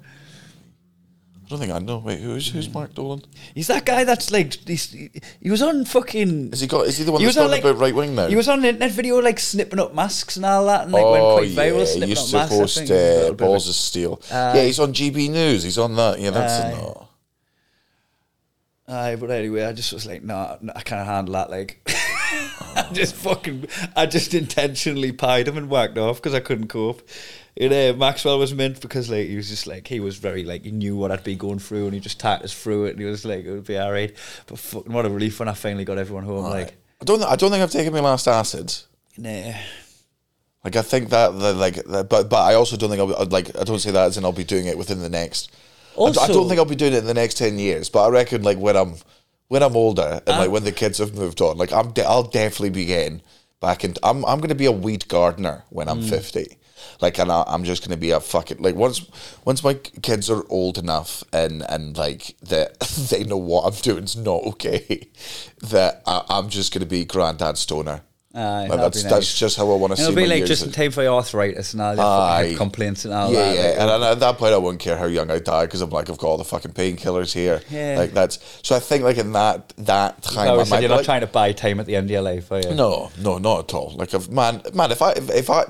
[1.55, 1.99] I don't think I know.
[1.99, 3.23] Wait, who's who's Mark Dolan?
[3.55, 6.53] He's that guy that's like, he's, he was on fucking...
[6.53, 6.87] Is he got?
[6.87, 8.27] Is he the one He that's was on, talking like- about right wing now?
[8.27, 11.05] He was on an internet video like snipping up masks and all that and like
[11.05, 13.31] went oh quite yeah, viral he snipping used up to post uh, little bit of
[13.31, 14.21] a- balls of steel.
[14.31, 15.63] yeah, he's on GB News.
[15.63, 16.19] He's on that.
[16.19, 16.71] Yeah, that's Aye.
[16.71, 17.09] a no.
[18.87, 21.51] Aye, but anyway, I just was like, nah, nah, I can't handle that.
[21.51, 21.81] Like,
[22.91, 23.67] I just fucking,
[23.97, 27.03] I just intentionally pied him and whacked off because I couldn't cope.
[27.57, 30.65] And uh, Maxwell was meant because like he was just like he was very like
[30.65, 32.99] he knew what I'd be going through and he just tacked us through it and
[33.01, 34.15] he was like it would be alright.
[34.47, 36.43] But fucking what a relief when I finally got everyone home.
[36.45, 37.23] Like, I don't.
[37.23, 38.75] I don't think I've taken my last acid.
[39.17, 39.53] nah,
[40.65, 43.31] Like I think that, the, like, that, but but I also don't think I'll, I'd
[43.33, 43.55] like.
[43.57, 45.51] I don't say that as in I'll be doing it within the next.
[45.53, 47.89] I d- I, Also- don't think I'll be doing it in the next ten years.
[47.89, 48.95] But I reckon like when I'm
[49.55, 52.09] when I'm older and Uh, like when the kids have moved on, like I'm de-
[52.13, 53.23] I'll definitely be getting
[53.61, 54.01] back into.
[54.03, 55.93] I'm I'm gonna be a weed gardener when Mm.
[55.93, 56.47] I'm fifty.
[57.01, 58.99] Like and I, I'm just gonna be a fucking like once
[59.45, 59.75] once my
[60.09, 62.69] kids are old enough and and like that
[63.11, 64.85] they know what I'm doing is not okay.
[65.75, 67.99] That I, I'm just gonna be granddad stoner.
[68.35, 70.03] Uh, Aye, Like, that's be that's just how I want to see.
[70.03, 73.33] it'll be like just in time for your arthritis and all fucking complaints and all
[73.33, 73.55] yeah, that.
[73.55, 73.63] yeah.
[73.63, 75.91] like, and, and at that point, I wouldn't care how young I die because I'm
[75.91, 77.63] like, I've got all the fucking painkillers here.
[77.71, 77.97] Yeah.
[77.99, 78.39] Like that's.
[78.63, 81.21] So I think like in that that time, I I might you're not like, trying
[81.21, 82.75] to buy time at the end of your life, are you?
[82.75, 83.95] no, no, not at all.
[83.97, 85.65] Like if man, man, if I if, if I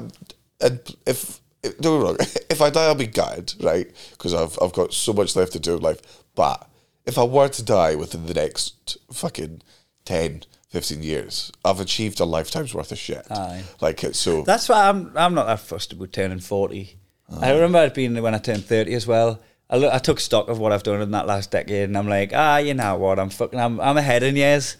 [0.60, 2.16] and if, if don't wrong,
[2.50, 3.86] if I die, I'll be gutted, right?
[4.12, 6.00] Because I've I've got so much left to do in life.
[6.34, 6.66] But
[7.04, 9.60] if I were to die within the next fucking
[10.06, 10.44] 10,
[10.74, 13.24] 15 years, I've achieved a lifetime's worth of shit.
[13.30, 13.62] Aye.
[13.80, 14.42] Like it, so.
[14.42, 16.98] That's why I'm I'm not that fussed about turning forty.
[17.40, 19.40] I remember it being when I turned thirty as well.
[19.70, 22.08] I, look, I took stock of what I've done in that last decade, and I'm
[22.08, 23.20] like, ah, you know what?
[23.20, 24.76] I'm fucking, I'm, I'm ahead in years.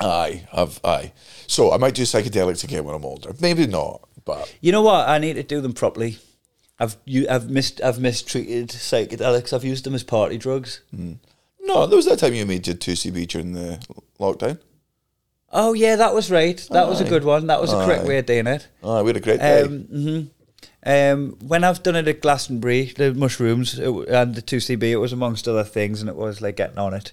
[0.00, 1.12] Aye, I've aye.
[1.46, 3.34] So I might do psychedelics again when I'm older.
[3.38, 5.06] Maybe not, but You know what?
[5.10, 6.20] I need to do them properly.
[6.78, 9.52] I've you, I've missed, I've mistreated psychedelics.
[9.52, 10.80] I've used them as party drugs.
[10.90, 11.86] no.
[11.86, 13.78] There was that time you made did two CB during the
[14.18, 14.58] lockdown.
[15.56, 16.58] Oh yeah, that was right.
[16.72, 17.46] That was a good one.
[17.46, 18.08] That was a correct Aye.
[18.08, 18.66] way of doing it.
[18.82, 19.62] Aye, we had a great day.
[19.62, 20.30] Um, mhm.
[20.84, 24.96] um, when I've done it at Glastonbury, the mushrooms it, w- and the 2CB, it
[24.96, 27.12] was amongst other things, and it was like getting on it.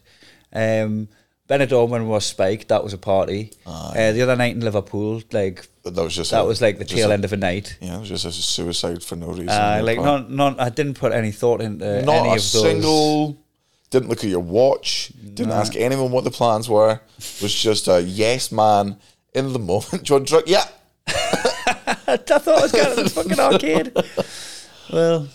[0.53, 1.07] Um,
[1.49, 3.51] Benidorm when was spiked, that was a party.
[3.65, 6.77] Uh, the other night in Liverpool, like But that was just that a- was like
[6.79, 7.77] the just tail a- end of a night.
[7.81, 9.49] Yeah, it was just a suicide for no reason.
[9.49, 12.61] Uh, like not, not, I didn't put any thought into not any a of those.
[12.61, 13.37] single.
[13.91, 15.11] Didn't look at your watch.
[15.33, 17.01] Didn't ask anyone what the plans were.
[17.41, 18.97] Was just a yes man
[19.33, 20.05] in the moment.
[20.05, 20.47] Do you want drug?
[20.47, 20.63] Yeah.
[21.07, 23.93] I thought I was going to the fucking arcade.
[24.91, 25.29] Well,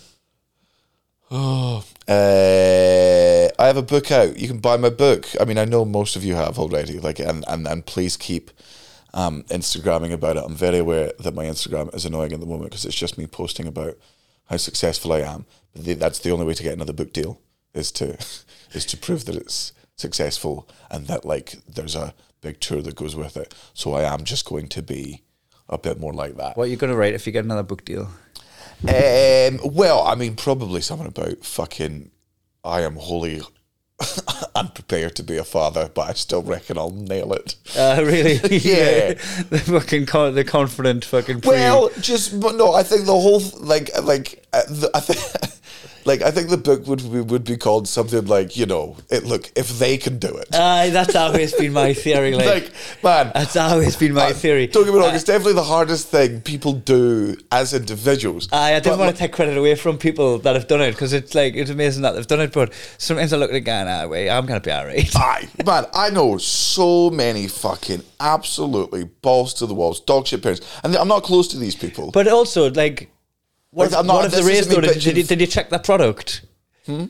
[2.08, 4.38] Uh, I have a book out.
[4.38, 5.26] You can buy my book.
[5.40, 7.00] I mean, I know most of you have already.
[7.00, 8.52] Like, and and, and please keep
[9.12, 10.44] um, Instagramming about it.
[10.46, 13.26] I'm very aware that my Instagram is annoying at the moment because it's just me
[13.26, 13.98] posting about
[14.48, 15.46] how successful I am.
[15.74, 17.40] That's the only way to get another book deal
[17.76, 18.18] is to
[18.72, 23.16] is to prove that it's successful and that like there's a big tour that goes
[23.16, 23.54] with it.
[23.74, 25.22] So I am just going to be
[25.68, 26.56] a bit more like that.
[26.56, 28.08] What are you going to write if you get another book deal?
[28.82, 32.10] Um, well, I mean, probably something about fucking.
[32.62, 33.40] I am wholly
[34.54, 37.54] unprepared to be a father, but I still reckon I'll nail it.
[37.76, 38.34] Uh, really?
[38.50, 39.14] Yeah.
[39.14, 41.40] the fucking con- the confident fucking.
[41.40, 45.20] Pre- Well, just but no, I think the whole like like uh, the, I think
[46.06, 49.24] like I think the book would be, would be called something like you know it.
[49.24, 52.34] Look, if they can do it, Aye, that's always been my theory.
[52.34, 54.66] Like, like man, that's always been my uh, theory.
[54.68, 58.48] Don't get me wrong; Uh, it's definitely the hardest thing people do as individuals.
[58.52, 60.92] Aye, I don't But, want to take credit away from people that have done it
[60.92, 62.52] because it's like it's amazing that they've done it.
[62.52, 65.14] But sometimes I look at it going, ah, wait, I'm gonna be alright.
[65.16, 70.64] Aye, man, I know so many fucking absolutely balls to the walls, dog shit parents,
[70.84, 72.10] and I'm not close to these people.
[72.12, 73.10] But also, like,
[73.76, 74.80] what, Like, if, I'm not- what if the me though?
[74.80, 76.42] Did, did, you, did you check the product?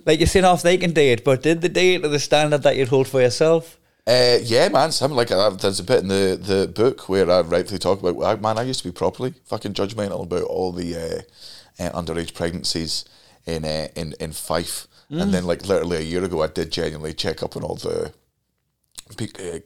[0.07, 2.19] Like you're saying off they can do it, but did they do it to the
[2.19, 3.79] standard that you'd hold for yourself?
[4.07, 4.91] Uh, yeah, man.
[4.91, 8.23] Something like there's a bit in the, the book where I rightfully talk about.
[8.25, 12.33] I, man, I used to be properly fucking judgmental about all the uh, uh, underage
[12.33, 13.05] pregnancies
[13.45, 17.13] in uh, in in Fife, and then like literally a year ago, I did genuinely
[17.13, 18.13] check up on all the
[19.09, 19.59] Uh,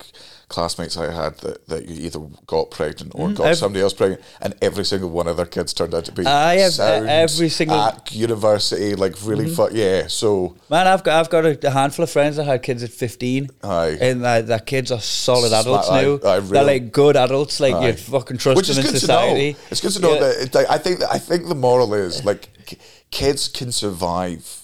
[0.48, 3.94] classmates I had that, that you either got pregnant or mm, got I've- somebody else
[3.94, 7.06] pregnant, and every single one of their kids turned out to be I have, uh,
[7.08, 9.68] every single- at university, like really mm-hmm.
[9.70, 10.08] fu- yeah.
[10.08, 12.90] So Man, I've got I've got a, a handful of friends that had kids at
[12.90, 13.96] 15, Aye.
[14.00, 16.18] and that their kids are solid adults now.
[16.22, 17.88] aye, They're like good adults, like Aye.
[17.88, 19.54] you fucking trust Which them is in society.
[19.54, 19.66] to know.
[19.70, 20.20] It's good to know Yeah.
[20.20, 22.48] that it, like, I think that I think the moral is like
[23.10, 24.60] kids can survive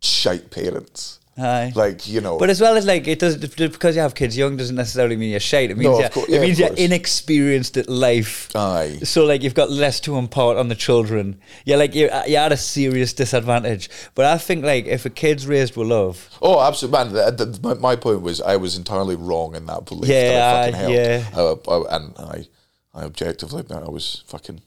[0.00, 1.20] shite parents.
[1.38, 1.72] Aye.
[1.74, 4.56] Like you know, But as well as like it does because you have kids young
[4.56, 5.70] doesn't necessarily mean you're shite.
[5.70, 8.48] It means No, you're, course- it yeah, of means you're inexperienced at life.
[8.56, 9.00] Aye.
[9.02, 11.38] So like you've got less to impart on the children.
[11.66, 13.90] You're like you're, you're at a serious disadvantage.
[14.14, 17.12] But I think like if a kid's raised with love, oh, absolutely, man.
[17.36, 20.10] The, the, my, my point was I was entirely wrong in that belief.
[20.10, 20.92] Yeah, that I fucking held.
[20.94, 21.24] yeah.
[21.36, 22.46] Uh, uh, and I,
[22.94, 24.62] I objectively, I was fucking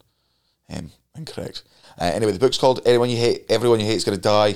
[0.72, 1.64] um, incorrect.
[2.00, 4.54] Uh, anyway, the book's called "Anyone You Hate, Everyone You Hate Is Gonna Die."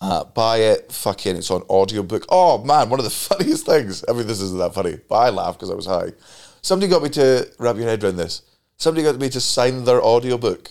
[0.00, 2.24] Uh, buy it, fucking, it's on audiobook.
[2.28, 4.04] Oh man, one of the funniest things.
[4.08, 6.12] I mean, this isn't that funny, but I laughed because I was high.
[6.62, 8.42] Somebody got me to wrap your head around this.
[8.76, 10.70] Somebody got me to sign their audiobook.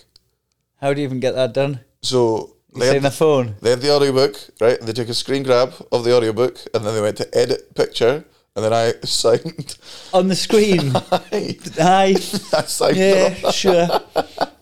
[0.81, 1.79] how do you even get that done?
[2.03, 3.55] So they had, the phone.
[3.61, 4.77] they had the audiobook, right?
[4.77, 7.73] And They took a screen grab of the audiobook and then they went to edit
[7.73, 9.77] picture and then I signed.
[10.13, 10.91] On the screen.
[11.11, 12.13] I Aye.
[12.15, 13.87] signed Yeah, sure.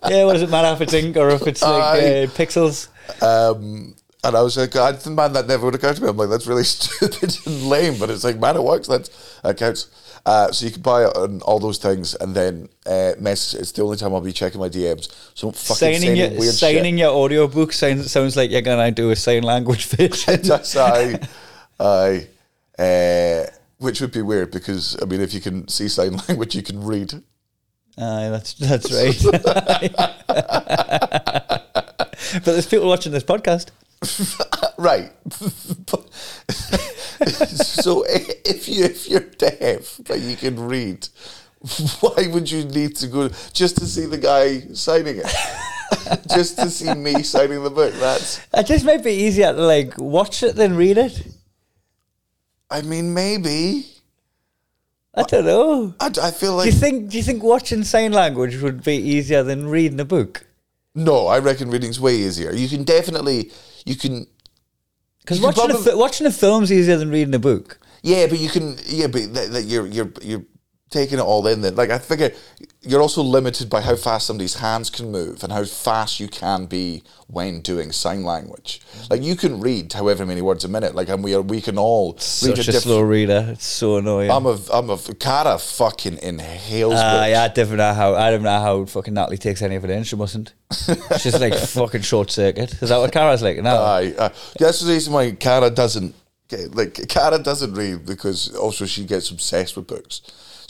[0.08, 2.88] Yeah, what does it matter if it's ink or if it's like uh, pixels?
[3.22, 6.10] Um, and I was like, I didn't, man, that never would occur to me.
[6.10, 8.88] I'm like, that's really stupid and lame, but it's like, man, it works.
[8.88, 9.10] That's,
[9.42, 9.90] that counts.
[10.26, 13.60] Uh, so you can buy it on all those things and then uh, message.
[13.60, 15.14] It's the only time I'll be checking my DMs.
[15.34, 19.10] So don't fucking Signing your weird signing your audiobook sounds sounds like you're gonna do
[19.10, 20.14] a sign language version.
[20.14, 20.44] shit.
[20.44, 21.20] That's I,
[21.78, 22.28] I,
[22.82, 23.48] uh,
[23.80, 26.82] which would be weird because I mean, if you can see sign language, you can
[26.86, 27.14] read.
[27.98, 29.20] Aye, that's that's right.
[32.46, 33.70] but there's people watching this podcast.
[34.76, 35.12] Right.
[37.30, 41.08] so if you if you're deaf but you can read,
[42.02, 45.34] why would you need to go just to see the guy signing it?
[46.34, 47.94] just to see me signing the book.
[47.94, 51.28] That's It just might be easier to like watch it than read it.
[52.70, 53.86] I mean maybe.
[55.14, 55.94] I don't know.
[56.00, 58.96] I, I feel Do like you think do you think watching sign language would be
[58.96, 60.46] easier than reading a book?
[60.96, 62.52] No, I reckon reading's way easier.
[62.54, 63.52] You can definitely
[63.86, 64.28] you can
[65.22, 67.80] Because watching a probably- fi- watching a film's easier than reading a book.
[68.04, 68.78] Yeah, but you can.
[68.86, 70.44] Yeah, but that, that you're you're you're
[70.90, 71.62] taking it all in.
[71.62, 72.32] Then, like I figure,
[72.86, 76.66] you're also limited by how fast somebody's hands can move and how fast you can
[76.66, 78.82] be when doing sign language.
[79.10, 80.94] Like you can read however many words a minute.
[80.94, 83.48] Like and we are we can all read Such a diff- slow reader.
[83.54, 84.30] It's so annoying.
[84.30, 86.96] I'm a I'm a Cara fucking inhales.
[86.96, 89.86] Uh, yeah, I don't know how I don't know how fucking Natalie takes any of
[89.86, 90.04] it in.
[90.04, 90.54] She mustn't.
[91.20, 92.74] She's like fucking short circuit.
[92.82, 93.58] Is that what Cara's like?
[93.62, 93.78] No.
[93.78, 94.30] Aye, uh,
[94.60, 96.16] that's the reason why Cara doesn't
[96.50, 100.22] get, like Cara doesn't read because also she gets obsessed with books.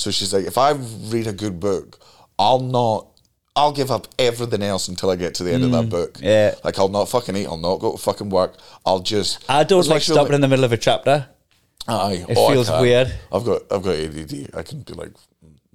[0.03, 1.99] So she's like, if I read a good book,
[2.37, 3.07] I'll not.
[3.55, 6.15] I'll give up everything else until I get to the end of that book.
[6.15, 6.55] Mm, yeah.
[6.63, 7.45] like I'll not fucking eat.
[7.45, 8.55] I'll not go to fucking work.
[8.85, 9.49] I'll just.
[9.49, 11.27] I don't like stopping in the middle of a chapter.
[11.87, 13.13] Aye, It oh, feels weird.
[13.31, 14.49] I've got I've got ADD.
[14.55, 15.11] I can be like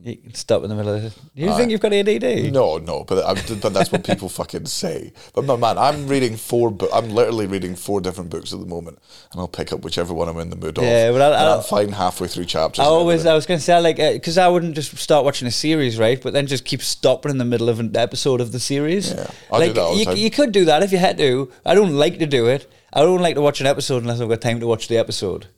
[0.00, 1.12] You can stop in the middle of it.
[1.34, 2.52] You think you've got ADD?
[2.52, 5.12] No, no, but I, but that's what people fucking say.
[5.34, 6.70] But my man, I'm reading four.
[6.70, 9.00] But I'm literally reading four different books at the moment,
[9.32, 10.84] and I'll pick up whichever one I'm in the mood of.
[10.84, 12.84] Yeah, but I'll- and I'll- I'm fine halfway through chapters.
[12.84, 13.26] I always.
[13.26, 15.98] I was going to say, like, uh, because I wouldn't just start watching a series,
[15.98, 16.22] right?
[16.22, 19.10] But then just keep stopping in the middle of an episode of the series.
[19.12, 20.16] Yeah, I do that all the you, time.
[20.16, 21.50] you could do that if you had to.
[21.66, 22.70] I don't like to do it.
[22.92, 25.48] I don't like to watch an episode unless I've got time to watch the episode.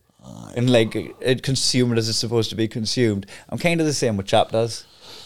[0.56, 3.26] And like it consume it as it's supposed to be consumed.
[3.48, 4.84] I'm kind of the same with chapters.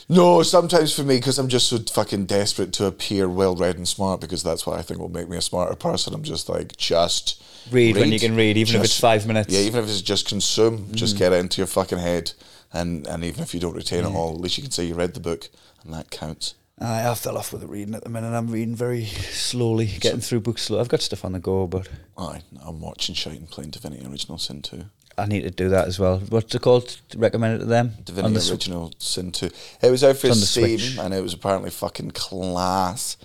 [0.08, 3.88] No, sometimes for me, because I'm just so fucking desperate to appear well read and
[3.88, 6.12] smart, because that's what I think will make me a smarter person.
[6.12, 9.50] I'm just like, just Read when you can read, even if it's five minutes.
[9.50, 10.94] Yeah, even if it's just consume, Mm.
[10.94, 12.32] just get it into your fucking head.
[12.70, 14.94] And, and even if you don't retain it all, at least you can say you
[14.94, 15.48] read the book,
[15.82, 16.54] and that counts.
[16.80, 18.36] I, I fell off with the reading at the minute.
[18.36, 20.80] I'm reading very slowly, getting through books slow.
[20.80, 24.38] I've got stuff on the go, but Aye, I'm watching Shite and playing Divinity Original
[24.38, 24.84] Sin 2.
[25.16, 26.18] I need to do that as well.
[26.18, 27.00] What's it called?
[27.16, 27.92] Recommend it to them.
[28.04, 29.48] Divinity On the sw- Original Sin 2.
[29.82, 30.98] It was out for It's on the Steam, Switch.
[30.98, 33.16] and it was apparently fucking class.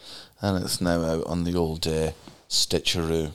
[0.42, 2.12] And it's now out on the old uh,
[2.50, 3.32] Stitcheroo.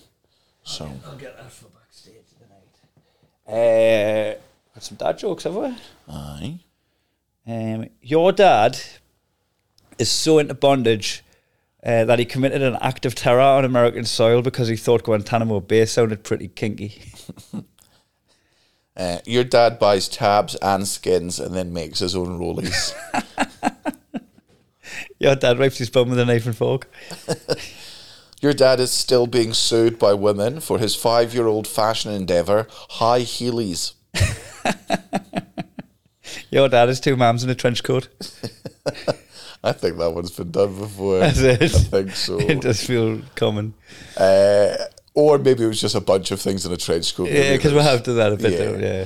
[0.63, 4.37] So, I'll get that for backstage tonight.
[4.37, 4.39] Uh,
[4.75, 5.75] got some dad jokes, have we?
[6.09, 6.59] aye.
[7.47, 8.79] Um, your dad
[9.99, 11.23] is so into bondage
[11.85, 15.61] uh, that he committed an act of terror on American soil because he thought Guantanamo
[15.61, 17.03] Bay sounded pretty kinky.
[18.97, 22.95] Uh, your dad buys tabs and skins and then makes his own rollies.
[25.19, 26.89] Your dad wipes his bum with a knife and fork.
[28.41, 32.69] Your dad is still being sued by women for his five year old fashion endeavour,
[32.71, 33.95] high heelys.
[36.51, 38.09] Your dad has two mums in a trench coat.
[39.65, 41.19] I think that one's been done before.
[41.21, 41.63] That's it.
[41.63, 42.39] I think so.
[42.53, 43.73] it does feel common.
[44.17, 44.77] Uh,
[45.15, 47.31] or maybe it was just a bunch of things in a trench coat.
[47.31, 48.65] Yeah, because we there's- have done that a bit, Yeah.
[48.65, 49.05] don't yeah.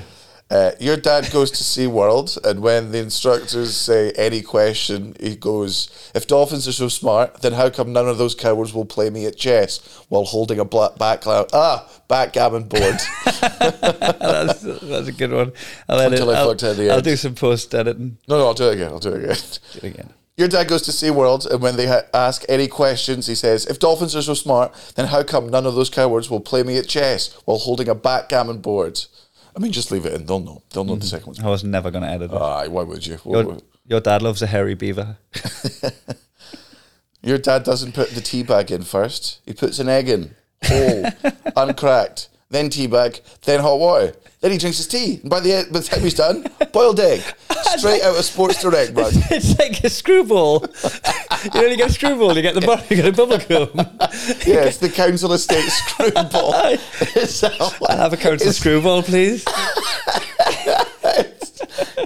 [0.50, 5.90] Uh, your dad goes to SeaWorld, and when the instructors say any question, he goes,
[6.14, 9.26] If dolphins are so smart, then how come none of those cowards will play me
[9.26, 9.78] at chess
[10.08, 11.50] while holding a black background?
[11.52, 12.96] Ah, backgammon board.
[13.26, 15.52] that's, that's a good one.
[15.86, 18.16] I'll, edit, Until I I'll, fucked at the I'll do some post editing.
[18.26, 18.88] no, no, I'll do it again.
[18.88, 19.36] I'll do it again.
[19.74, 20.10] Do it again.
[20.38, 23.78] Your dad goes to SeaWorld, and when they ha- ask any questions, he says, If
[23.78, 26.88] dolphins are so smart, then how come none of those cowards will play me at
[26.88, 29.04] chess while holding a backgammon board?
[29.56, 30.26] I mean, just leave it in.
[30.26, 30.62] They'll know.
[30.70, 31.10] They'll know the mm.
[31.10, 31.40] second one's.
[31.40, 32.40] I was never going to edit it.
[32.40, 33.18] Aye, why would you?
[33.26, 35.18] your, your dad loves a hairy beaver.
[37.22, 39.40] Your dad doesn't put the tea bag in first.
[39.44, 40.34] He puts an egg in,
[40.64, 41.06] whole,
[41.56, 44.14] uncracked, then tea bag, then hot water.
[44.40, 45.18] Then he drinks his tea.
[45.20, 47.22] And by the, end, by the time he's done, boiled egg.
[47.76, 49.06] Straight out of Sports Direct, man.
[49.30, 50.64] it's like a screwball.
[51.54, 53.70] you you get a screwball, you get the bu- you get a bubble gum.
[54.46, 56.52] Yeah, it's the Council Estate screwball.
[56.54, 57.90] It's that one.
[57.90, 59.44] I'll have a council It's screwball, please.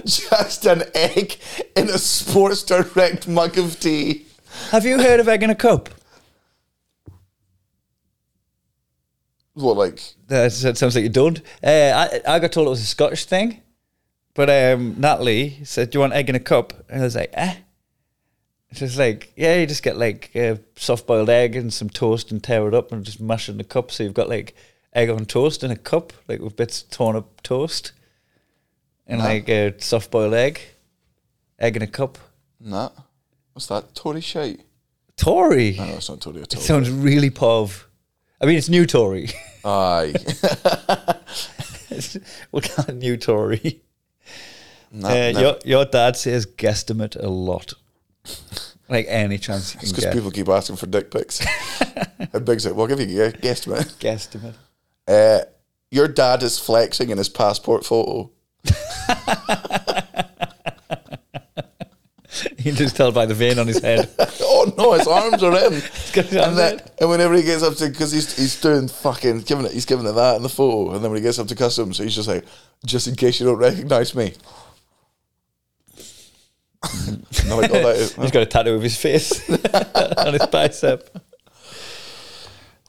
[0.05, 1.37] just an egg
[1.75, 4.25] in a Sports Direct mug of tea.
[4.71, 5.89] Have you heard of egg in a cup?
[9.53, 11.39] What, like, That sounds like you don't.
[11.63, 13.61] Uh, I, I got told it was a Scottish thing,
[14.33, 17.29] but um, Natalie said, "Do you want egg in a cup?" And I was like,
[17.33, 17.55] "Eh."
[18.71, 22.43] She's like, "Yeah, you just get like a soft boiled egg and some toast and
[22.43, 23.91] tear it up and just mash it in the cup.
[23.91, 24.55] So you've got like
[24.93, 27.91] egg on toast in a cup, like with bits of torn up toast,
[29.05, 30.59] and like a soft boiled egg,
[31.59, 32.17] egg in a cup.
[32.59, 32.89] nah.
[33.53, 33.93] What's that?
[33.93, 34.61] Tory shite?
[35.15, 35.75] Tory.
[35.77, 36.59] No, it's not Tory at all.
[36.59, 37.83] It sounds really pov.
[38.43, 39.29] I mean, it's new Tory.
[39.63, 40.13] Aye.
[42.51, 43.81] we got a new Tory.
[44.91, 45.39] Nah, Uh, nah.
[45.39, 47.73] your your dad says guesstimate a lot.
[48.89, 50.13] Like any chance you It's can because get.
[50.13, 51.39] people keep asking for dick pics.
[52.33, 52.75] How big's it?
[52.75, 53.93] We'll give you a guesstimate.
[53.99, 54.55] guesstimate.
[55.07, 55.45] Uh,
[55.89, 58.29] your dad is flexing in his passport photo.
[62.63, 64.09] You can just tell by the vein on his head.
[64.55, 65.71] Oh no, his arms are in.
[66.13, 66.85] got his and, then, in.
[67.01, 70.05] and whenever he gets up to, because he's he's doing fucking giving it, he's giving
[70.05, 72.29] it that in the photo, and then when he gets up to customs, he's just
[72.29, 72.45] like,
[72.85, 74.33] just in case you don't recognise me.
[76.83, 81.09] I'm like, oh, that He's got a tattoo of his face on his bicep.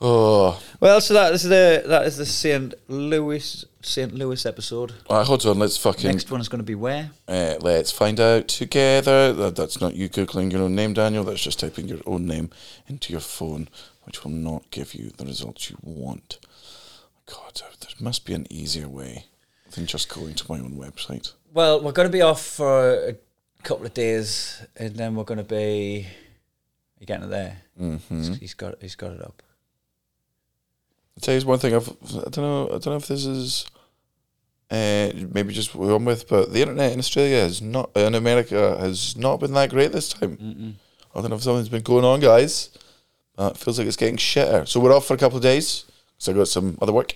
[0.01, 4.93] oh, Well, so that is the that is the Saint Louis Saint Louis episode.
[5.09, 7.11] all right, hold on, let's fucking Next one is going to be where?
[7.27, 9.33] uh, let's find out together.
[9.33, 11.25] That, that's not you googling your own name, Daniel.
[11.25, 12.51] That's just typing your own name
[12.87, 13.71] into your phone,
[14.03, 16.39] which will not give you the results you want.
[17.25, 19.25] God, there must be an easier way
[19.71, 21.33] than just going to my own website.
[21.55, 23.17] Well, we're going to be off for a
[23.63, 26.09] couple of days, and then we're going to be.
[27.01, 27.63] You getting it there?
[27.81, 28.35] Mm-hmm.
[28.35, 29.43] He's got he's got it up.
[31.17, 31.75] I'll tell you one thing.
[31.75, 32.67] I've, I don't know.
[32.67, 33.67] I don't know if this is
[34.71, 38.77] uh, maybe just we're on with, but the internet in Australia has not, in America
[38.81, 40.77] has not been that great this time.
[41.15, 42.71] I don't know if something's been going on, guys.
[43.39, 44.67] Uh, it feels like it's getting shitter.
[44.67, 45.85] So we're off for a couple of days
[46.17, 47.15] because I got some other work.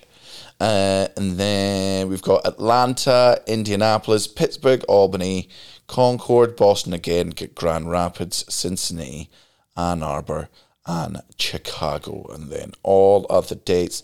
[0.60, 5.48] Uh, and then we've got Atlanta, Indianapolis, Pittsburgh, Albany,
[5.86, 9.30] Concord, Boston again, Grand Rapids, Cincinnati,
[9.76, 10.48] Ann Arbor,
[10.88, 12.26] and Chicago.
[12.32, 14.02] And then all other dates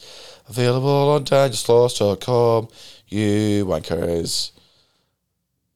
[0.49, 2.69] available on DanielSloss.com.
[3.09, 4.53] You wankers.